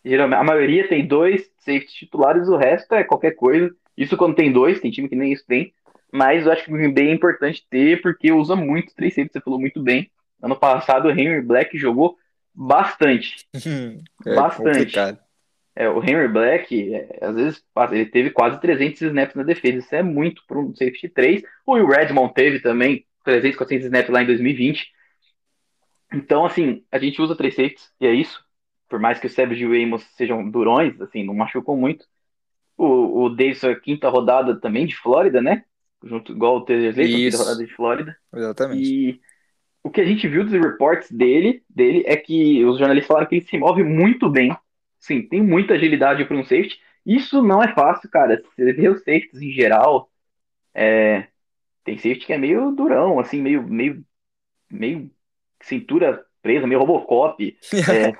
[0.04, 3.72] Geralmente, a maioria tem dois safeties titulares, o resto é qualquer coisa.
[3.96, 5.72] Isso quando tem dois, tem time que nem isso tem.
[6.12, 9.32] Mas eu acho que o Green Bay é importante ter, porque usa muito três safeties,
[9.32, 10.10] você falou muito bem.
[10.42, 12.18] Ano passado o Henry Black jogou
[12.54, 13.46] bastante.
[14.26, 14.78] é bastante.
[14.78, 15.18] complicado.
[15.74, 19.78] É, o Henry Black, é, às vezes, ele teve quase 300 snaps na defesa.
[19.78, 21.42] Isso é muito para um safety 3.
[21.64, 24.92] O Will Redmond teve também 300, 400 snaps lá em 2020.
[26.12, 28.44] Então, assim, a gente usa três safeties, e é isso.
[28.86, 32.04] Por mais que o Savage e o Amos sejam durões, assim, não machucam muito.
[32.76, 35.64] O, o Davidson é quinta rodada também de Flórida, né?
[36.04, 38.16] Junto, igual o Taylor Slayton, quinta rodada de Flórida.
[38.34, 38.82] Exatamente.
[38.82, 39.20] E
[39.82, 43.36] o que a gente viu dos reports dele, dele é que os jornalistas falaram que
[43.36, 44.56] ele se move muito bem.
[44.98, 46.80] Sim, tem muita agilidade para um safety.
[47.04, 48.40] Isso não é fácil, cara.
[48.56, 50.10] Você vê os safeties em geral,
[50.72, 51.26] é,
[51.84, 54.04] tem safety que é meio durão, assim, meio, meio,
[54.70, 55.10] meio
[55.60, 57.58] cintura presa, meio Robocop.
[57.90, 58.12] É,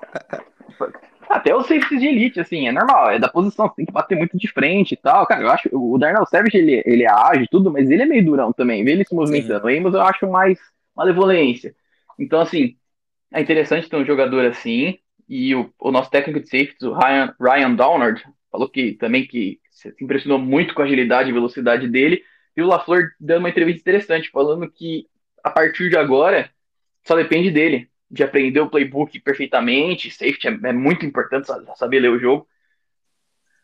[1.33, 4.17] até os safeties de elite, assim, é normal, é da posição, você tem que bater
[4.19, 5.27] muito de frente e tal.
[5.27, 8.07] Cara, eu acho o Darnell Savage, ele, ele é ágil e tudo, mas ele é
[8.07, 9.67] meio durão também, vê ele se movimentando.
[9.67, 9.75] Sim.
[9.75, 10.59] O Amos eu acho mais
[10.95, 11.75] malevolência.
[12.19, 12.77] Então, assim,
[13.33, 17.35] é interessante ter um jogador assim, e o, o nosso técnico de safeties, o Ryan,
[17.41, 22.23] Ryan Downard, falou que também que se impressionou muito com a agilidade e velocidade dele,
[22.55, 25.07] e o LaFleur dando uma entrevista interessante, falando que
[25.43, 26.51] a partir de agora
[27.05, 32.11] só depende dele, de aprender o playbook perfeitamente, safety é, é muito importante saber ler
[32.11, 32.47] o jogo,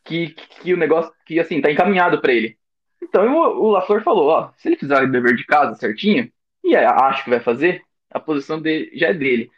[0.03, 0.30] que,
[0.62, 2.57] que o negócio, que assim, tá encaminhado para ele.
[3.03, 6.32] Então o, o LaFleur falou, ó, se ele fizer o dever de casa certinho,
[6.64, 9.51] e acho que vai fazer, a posição dele já é dele.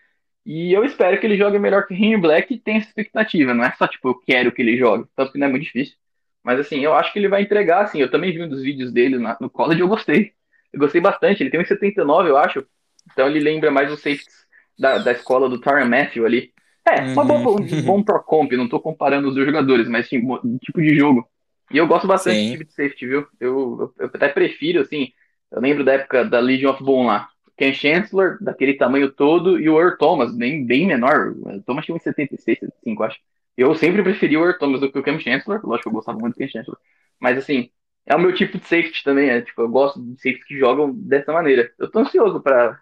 [0.45, 3.55] E eu espero que ele jogue melhor que o Henry Black e tenha essa expectativa,
[3.55, 5.95] não é só tipo, eu quero que ele jogue, tanto que não é muito difícil.
[6.43, 8.93] Mas assim, eu acho que ele vai entregar, assim, eu também vi um dos vídeos
[8.93, 10.33] dele na, no college eu gostei.
[10.73, 12.67] Eu gostei bastante, ele tem 1,79, eu acho,
[13.13, 14.41] então ele lembra mais os safeties
[14.81, 16.53] da, da escola do Tyron Matthew ali.
[16.89, 17.13] É, uhum.
[17.13, 20.21] uma boa, um bom pro comp, não tô comparando os dois jogadores, mas sim,
[20.65, 21.29] tipo de jogo.
[21.71, 22.57] E eu gosto bastante sim.
[22.57, 23.27] de de safety, viu?
[23.39, 25.13] Eu, eu, eu, até prefiro, assim,
[25.53, 27.29] eu lembro da época da Legion of Boom lá.
[27.57, 31.35] Ken Chancellor, daquele tamanho todo, e o Earl Thomas, bem, bem menor.
[31.37, 33.19] O Thomas tinha uns 76, 75, acho.
[33.55, 35.61] Eu sempre preferi o Earl Thomas do que o Ken Chancellor.
[35.63, 36.79] Lógico que eu gostava muito do Ken Chancellor.
[37.21, 37.71] Mas, assim,
[38.07, 39.29] é o meu tipo de safety também.
[39.29, 41.71] É, tipo, eu gosto de safeties que jogam dessa maneira.
[41.79, 42.81] Eu tô ansioso pra,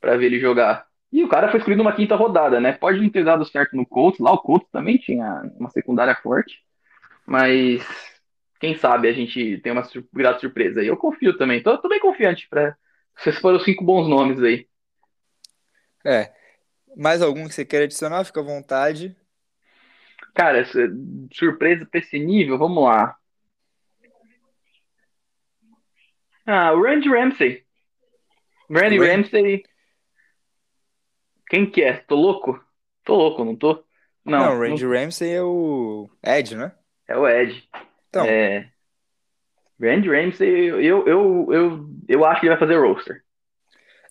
[0.00, 0.86] pra ver ele jogar.
[1.12, 2.72] E o cara foi escolhido numa quinta rodada, né?
[2.72, 4.18] Pode não ter dado certo no Colts.
[4.18, 6.58] Lá o Colts também tinha uma secundária forte.
[7.26, 7.86] Mas
[8.58, 10.82] quem sabe a gente tem uma sur grata surpresa.
[10.82, 11.62] E eu confio também.
[11.62, 12.74] Tô, tô bem confiante para
[13.16, 14.66] vocês foram cinco bons nomes aí.
[16.04, 16.32] É.
[16.96, 18.24] Mais algum que você queira adicionar?
[18.24, 19.14] Fica à vontade.
[20.34, 20.64] Cara,
[21.32, 23.16] surpresa pra esse nível, vamos lá.
[26.46, 27.64] Ah, o Randy Ramsey.
[28.70, 29.62] Randy Ramsey
[31.52, 31.98] quem que é?
[31.98, 32.64] Tô louco?
[33.04, 33.84] Tô louco, não tô?
[34.24, 34.90] Não, não Randy não...
[34.90, 36.72] Ramsey é o Ed, né?
[37.06, 37.68] É o Ed.
[38.08, 38.24] Então.
[38.24, 38.70] É...
[39.78, 43.22] Randy Ramsey, eu, eu, eu, eu acho que ele vai fazer roster.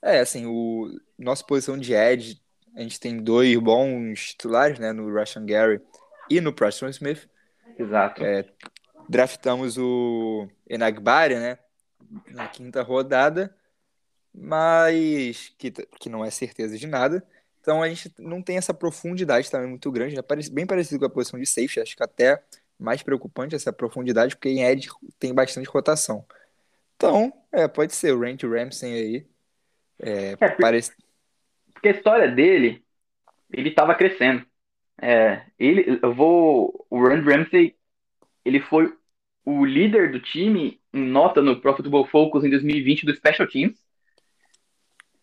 [0.04, 0.88] É, assim, o
[1.18, 2.40] nossa posição de Ed,
[2.76, 4.94] a gente tem dois bons titulares, né?
[4.94, 5.82] No Russian Gary
[6.30, 7.28] e no Preston Smith.
[7.76, 8.24] Exato.
[8.24, 8.46] É,
[9.10, 11.58] draftamos o Enagbari, né?
[12.30, 13.56] Na quinta rodada
[14.34, 17.26] mas que, que não é certeza de nada.
[17.60, 20.22] Então a gente não tem essa profundidade também muito grande, né?
[20.52, 22.42] bem parecido com a posição de safety, acho que até
[22.80, 26.26] mais preocupante essa profundidade, porque em Ed tem bastante rotação.
[26.96, 29.28] Então, é, pode ser o Randy Ramsey aí.
[30.00, 30.92] É, é, parece...
[31.74, 32.84] Porque a história dele,
[33.52, 34.46] ele estava crescendo.
[35.00, 37.76] É, ele, eu vou, o Randy Ramsey,
[38.44, 38.96] ele foi
[39.46, 43.80] o líder do time em nota no Pro Football Focus em 2020 do Special Teams.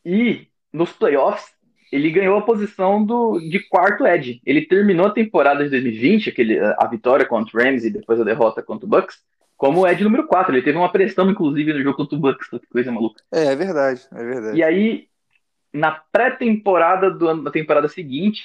[0.08, 1.52] E nos playoffs,
[1.92, 4.40] ele ganhou a posição do, de quarto Ed.
[4.44, 8.24] Ele terminou a temporada de 2020, aquele, a vitória contra o Rams e depois a
[8.24, 9.18] derrota contra o Bucks,
[9.54, 10.54] como Ed número 4.
[10.54, 13.22] Ele teve uma pressão, inclusive, no jogo contra o Bucks, que coisa maluca.
[13.30, 14.56] É, é verdade, é verdade.
[14.56, 15.08] E aí,
[15.74, 18.42] na pré-temporada do ano, da temporada seguinte,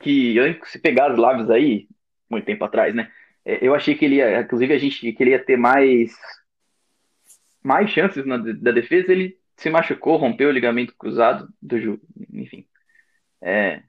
[0.00, 1.86] que se pegar os lábios aí,
[2.30, 3.10] muito tempo atrás, né?
[3.44, 6.14] É, eu achei que ele ia, inclusive a gente queria ter mais
[7.62, 12.00] mais chances na, da defesa, ele se machucou, rompeu o ligamento cruzado do
[12.32, 12.66] enfim.
[13.40, 13.82] É,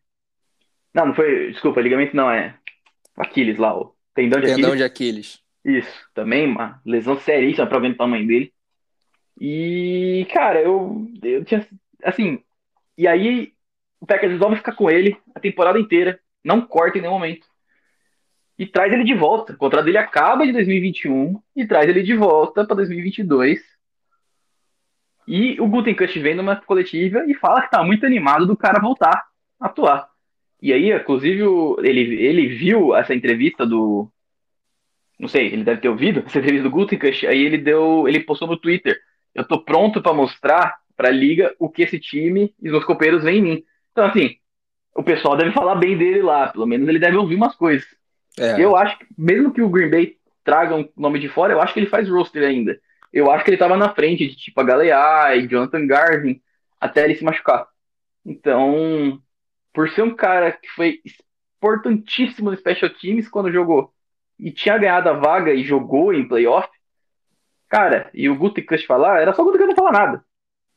[0.94, 2.58] não, não foi, desculpa, ligamento não é
[3.18, 4.78] Aquiles lá, o tendão de Tendão Aquiles.
[4.78, 5.44] de Aquiles.
[5.66, 8.54] Isso, também uma lesão seríssima pra ver o tamanho dele.
[9.40, 11.68] E, cara, eu, eu tinha,
[12.04, 12.44] assim,
[12.98, 13.54] e aí
[14.00, 17.48] o Packers resolve ficar com ele a temporada inteira, não corta em nenhum momento.
[18.60, 19.54] E traz ele de volta.
[19.54, 23.73] O contrato dele acaba de 2021 e traz ele de volta para 2022.
[25.28, 29.24] E o Gutenkust vem numa coletiva e fala que tá muito animado do cara voltar
[29.60, 30.08] a atuar.
[30.62, 31.44] E aí, inclusive,
[31.80, 34.10] ele, ele viu essa entrevista do.
[35.20, 37.28] Não sei, ele deve ter ouvido essa entrevista do Gutenkust.
[37.28, 38.08] Aí ele deu.
[38.08, 38.98] Ele postou no Twitter.
[39.36, 43.24] Eu tô pronto para mostrar pra liga o que esse time e os meus companheiros
[43.24, 43.64] veem em mim.
[43.92, 44.38] Então, assim,
[44.96, 46.48] o pessoal deve falar bem dele lá.
[46.48, 47.86] Pelo menos ele deve ouvir umas coisas.
[48.40, 48.62] É.
[48.62, 51.74] Eu acho que, mesmo que o Green Bay traga um nome de fora, eu acho
[51.74, 52.80] que ele faz roster ainda.
[53.14, 56.42] Eu acho que ele tava na frente de tipo a Galeai, Jonathan Garvin,
[56.82, 57.68] até ele se machucar.
[58.26, 59.22] Então,
[59.72, 61.00] por ser um cara que foi
[61.58, 63.94] importantíssimo no Special Teams quando jogou
[64.40, 66.68] e tinha ganhado a vaga e jogou em playoff,
[67.70, 70.26] cara, e o Gutekunst falar, era só o Gutekunst não falar nada.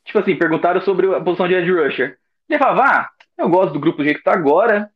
[0.05, 2.19] Tipo assim, perguntaram sobre a posição de Edge Rusher.
[2.49, 4.91] Ele falava, ah, eu gosto do grupo do jeito que tá agora,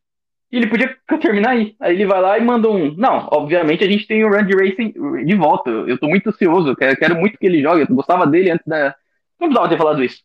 [0.51, 1.75] e ele podia terminar aí.
[1.79, 2.93] Aí ele vai lá e manda um.
[2.95, 4.93] Não, obviamente a gente tem o Randy Racing
[5.25, 5.69] de volta.
[5.69, 7.81] Eu tô muito ansioso, eu quero, quero muito que ele jogue.
[7.81, 8.95] Eu gostava dele antes da.
[9.39, 10.21] Não precisava ter falado isso.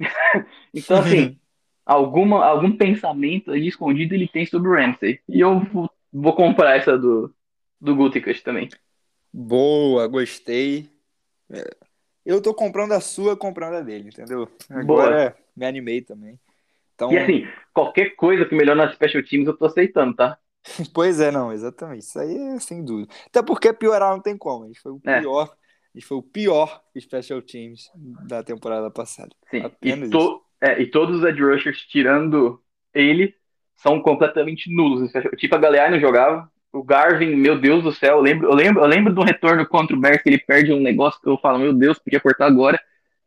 [0.74, 1.38] então, assim,
[1.84, 5.20] alguma, algum pensamento ali escondido ele tem sobre o Ramsey.
[5.28, 7.32] E eu vou, vou comprar essa do,
[7.80, 8.68] do Guticus também.
[9.32, 10.88] Boa, gostei.
[11.50, 11.62] É,
[12.24, 14.48] eu tô comprando a sua, comprando a dele, entendeu?
[14.70, 15.36] Agora Boa.
[15.54, 16.40] me animei também.
[16.96, 17.12] Então...
[17.12, 20.36] E assim, qualquer coisa que melhore nas special teams eu tô aceitando, tá?
[20.92, 22.02] pois é, não, exatamente.
[22.02, 23.12] Isso aí é sem dúvida.
[23.26, 24.64] Até porque piorar não tem como.
[24.64, 25.20] A gente foi o é.
[25.20, 25.54] pior.
[25.94, 27.90] Gente foi o pior special teams
[28.26, 29.30] da temporada passada.
[29.50, 29.60] Sim.
[29.62, 30.42] Apenas e, to...
[30.60, 32.60] é, e todos os edge rushers, tirando
[32.92, 33.34] ele,
[33.76, 35.10] são completamente nulos.
[35.36, 36.50] Tipo, a Galeai não jogava.
[36.72, 39.96] O Garvin, meu Deus do céu, eu lembro, eu lembro, eu lembro do retorno contra
[39.96, 42.78] o Bears que ele perde um negócio que eu falo, meu Deus, podia cortar agora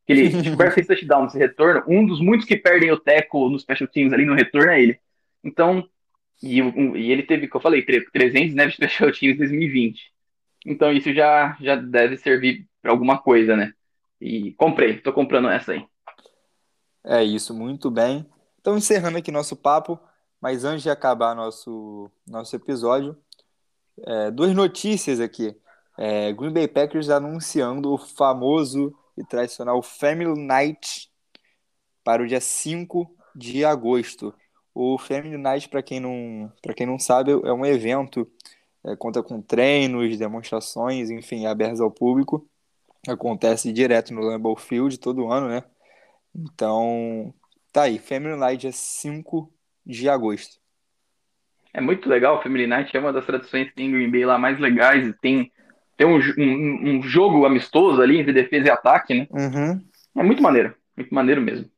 [0.09, 3.61] que ele tipo, fez touchdown nesse retorno, um dos muitos que perdem o teco nos
[3.61, 4.99] special teams ali no retorno é ele.
[5.43, 5.87] Então,
[6.41, 10.11] e, e ele teve, que eu falei, 300 snaps special teams em 2020.
[10.65, 13.71] Então isso já, já deve servir para alguma coisa, né?
[14.19, 15.85] E comprei, tô comprando essa aí.
[17.05, 18.25] É isso, muito bem.
[18.59, 19.99] Então, encerrando aqui nosso papo,
[20.41, 23.15] mas antes de acabar nosso, nosso episódio,
[24.05, 25.55] é, duas notícias aqui.
[25.97, 31.09] É, Green Bay Packers anunciando o famoso e tradicional Family Night
[32.03, 34.33] para o dia 5 de agosto.
[34.73, 38.29] O Family Night, para quem, não, quem não sabe, é um evento,
[38.85, 42.47] é, conta com treinos, demonstrações, enfim, abertos ao público.
[43.07, 45.63] Acontece direto no Lambeau Field todo ano, né?
[46.33, 47.33] Então,
[47.71, 49.51] tá aí, Family Night dia 5
[49.85, 50.59] de agosto.
[51.73, 54.37] É muito legal, Family Night é uma das tradições que tem em Green Bay lá
[54.37, 55.51] mais legais, tem
[55.99, 59.27] ter um, um, um, jogo amistoso ali entre defesa e ataque, né?
[59.29, 59.83] Uhum.
[60.15, 61.69] É muito maneiro, muito maneiro mesmo.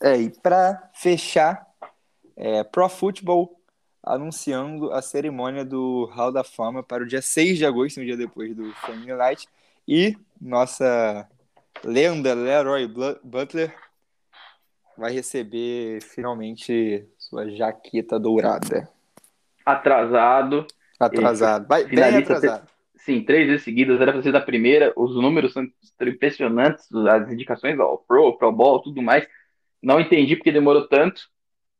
[0.00, 1.66] É, e para fechar,
[2.36, 3.60] é, Pro Football
[4.00, 8.16] anunciando a cerimônia do Hall da Fama para o dia 6 de agosto, um dia
[8.16, 9.48] depois do Family Night,
[9.88, 11.28] e nossa
[11.82, 12.86] lenda Leroy
[13.24, 13.74] Butler
[14.96, 18.88] vai receber finalmente sua jaqueta dourada.
[19.66, 20.64] Atrasado.
[21.00, 21.66] Atrasado.
[21.66, 25.66] Vai, bem atrasado sim, três vezes seguidas, era pra ser da primeira, os números são
[26.02, 29.26] impressionantes, as indicações ao Pro, Pro Ball, tudo mais.
[29.82, 31.22] Não entendi porque demorou tanto.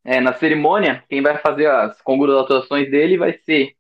[0.05, 3.75] É, na cerimônia, quem vai fazer as congratulações dele vai ser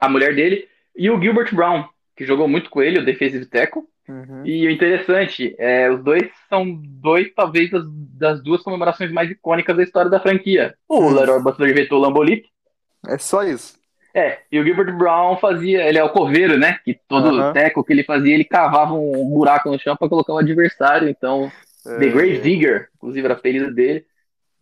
[0.00, 1.84] a mulher dele e o Gilbert Brown,
[2.16, 3.82] que jogou muito com ele, o defensive tackle.
[4.08, 4.44] Uhum.
[4.44, 9.76] E o interessante, é, os dois são dois, talvez, das, das, duas comemorações mais icônicas
[9.76, 10.74] da história da franquia.
[10.88, 11.14] O uhum.
[11.14, 12.44] Leroy Butler inventou o Lambolip.
[13.06, 13.80] É só isso.
[14.14, 16.78] É, e o Gilbert Brown fazia, ele é o coveiro, né?
[16.84, 17.52] Que todo uhum.
[17.52, 21.08] teco que ele fazia, ele cavava um buraco no chão para colocar o um adversário.
[21.08, 21.50] Então,
[21.86, 21.98] é.
[21.98, 24.04] The Grave Digger, inclusive era apelido dele.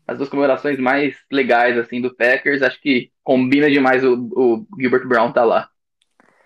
[0.07, 2.63] As duas comemorações mais legais, assim, do Packers.
[2.63, 5.69] Acho que combina demais o, o Gilbert Brown tá lá.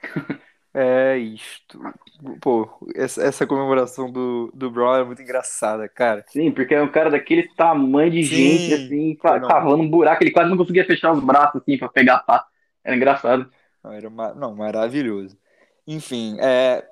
[0.76, 1.80] É isto.
[2.40, 6.24] Pô, essa, essa, comemoração do, do Brown é muito engraçada, cara.
[6.26, 10.24] Sim, porque é um cara daquele tamanho de Sim, gente, assim, cavando um buraco.
[10.24, 12.44] Ele quase não conseguia fechar os braços, assim, pra pegar a pá.
[12.84, 13.50] Era engraçado.
[13.82, 15.36] Não, era não maravilhoso.
[15.86, 16.86] Enfim, é,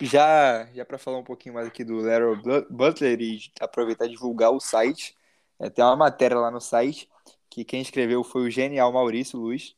[0.00, 4.50] já, já para falar um pouquinho mais aqui do Larry Butler e aproveitar e divulgar
[4.50, 5.16] o site,
[5.58, 7.08] é, tem uma matéria lá no site
[7.48, 9.76] que quem escreveu foi o genial Maurício Luz.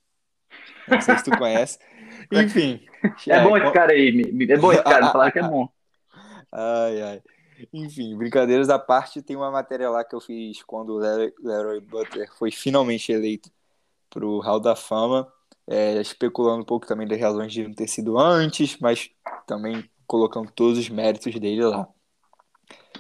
[0.89, 1.79] Não sei se tu conhece.
[2.31, 2.81] Enfim.
[3.29, 4.23] É, bom esse cara aí.
[4.49, 5.69] É bom esse cara, falaram que é bom.
[6.53, 7.23] Ai, ai.
[7.73, 12.29] Enfim, brincadeiras à parte, tem uma matéria lá que eu fiz quando o Leroy Butler
[12.37, 13.51] foi finalmente eleito
[14.15, 15.27] para o Hall da Fama,
[15.69, 19.11] é, especulando um pouco também das razões de não ter sido antes, mas
[19.47, 21.89] também colocando todos os méritos dele lá.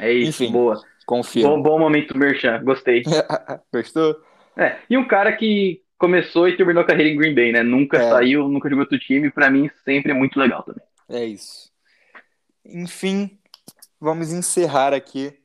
[0.00, 0.82] É isso, Enfim, boa.
[1.06, 1.48] Confio.
[1.48, 3.02] Bom, bom momento, Merchan, gostei.
[3.72, 4.20] Gostou?
[4.56, 7.62] É, e um cara que começou e terminou a carreira em Green Bay, né?
[7.62, 8.10] Nunca é.
[8.10, 10.82] saiu, nunca jogou outro time, para mim sempre é muito legal também.
[11.08, 11.70] É isso.
[12.64, 13.38] Enfim,
[14.00, 15.38] vamos encerrar aqui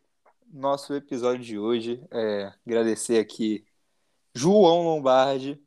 [0.52, 2.02] nosso episódio de hoje.
[2.12, 3.66] É, agradecer aqui
[4.34, 5.60] João Lombardi,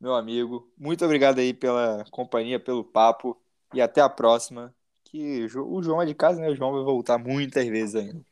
[0.00, 0.70] meu amigo.
[0.78, 3.36] Muito obrigado aí pela companhia, pelo papo
[3.72, 4.74] e até a próxima.
[5.04, 6.48] Que o João é de casa, né?
[6.48, 8.24] O João vai voltar muitas vezes ainda.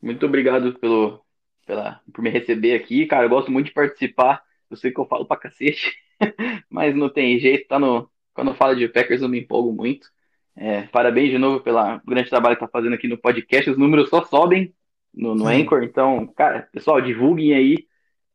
[0.00, 1.20] Muito obrigado pelo,
[1.66, 3.26] pela, por me receber aqui, cara.
[3.26, 4.42] Eu gosto muito de participar.
[4.70, 5.92] Eu sei que eu falo pra cacete,
[6.70, 7.66] mas não tem jeito.
[7.68, 10.08] Tá no, quando eu falo de Packers, eu me empolgo muito.
[10.56, 13.70] É, parabéns de novo pelo grande trabalho que tá fazendo aqui no podcast.
[13.70, 14.74] Os números só sobem
[15.12, 15.82] no, no Anchor.
[15.82, 17.89] Então, cara, pessoal, divulguem aí.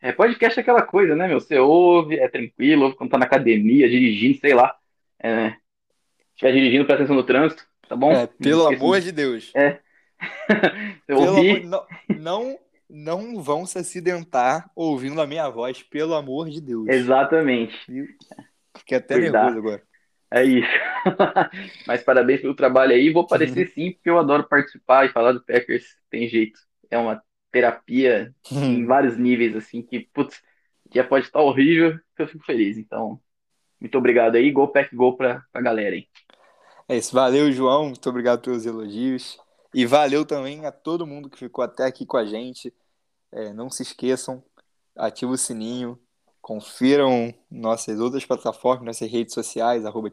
[0.06, 1.40] É, podcast é aquela coisa, né, meu?
[1.40, 4.72] Você ouve, é tranquilo, ouve quando tá na academia, dirigindo, sei lá.
[5.20, 5.56] É,
[6.30, 8.12] estiver dirigindo, presta atenção no trânsito, tá bom?
[8.12, 9.52] É, pelo amor de Deus.
[9.56, 9.80] É.
[11.08, 11.50] Eu ouvi...
[11.50, 11.86] Amor, não,
[12.20, 16.88] não, não vão se acidentar ouvindo a minha voz, pelo amor de Deus.
[16.88, 17.76] Exatamente.
[18.78, 19.82] Fiquei até nervoso agora.
[20.30, 20.70] É isso.
[21.88, 23.12] Mas parabéns pelo trabalho aí.
[23.12, 25.98] Vou aparecer sim, porque eu adoro participar e falar do Packers.
[26.12, 26.60] Tem jeito.
[26.92, 27.24] É uma
[27.56, 30.42] terapia em vários níveis, assim, que, putz,
[30.92, 32.78] dia pode estar horrível, eu fico feliz.
[32.78, 33.18] Então,
[33.80, 34.52] muito obrigado aí.
[34.52, 36.06] Gol, Pack, gol pra, pra galera aí.
[36.90, 37.16] É isso.
[37.16, 37.86] Valeu, João.
[37.86, 39.40] Muito obrigado pelos elogios.
[39.74, 42.74] E valeu também a todo mundo que ficou até aqui com a gente.
[43.32, 44.44] É, não se esqueçam,
[44.96, 45.98] ativa o sininho,
[46.46, 50.12] Confiram nossas outras plataformas, nossas redes sociais, arroba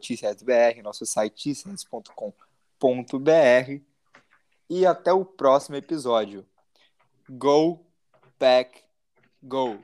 [0.81, 2.23] nosso site tcs.com.br.
[4.67, 6.43] E até o próximo episódio.
[7.29, 7.79] Go,
[8.37, 8.83] back,
[9.47, 9.79] go!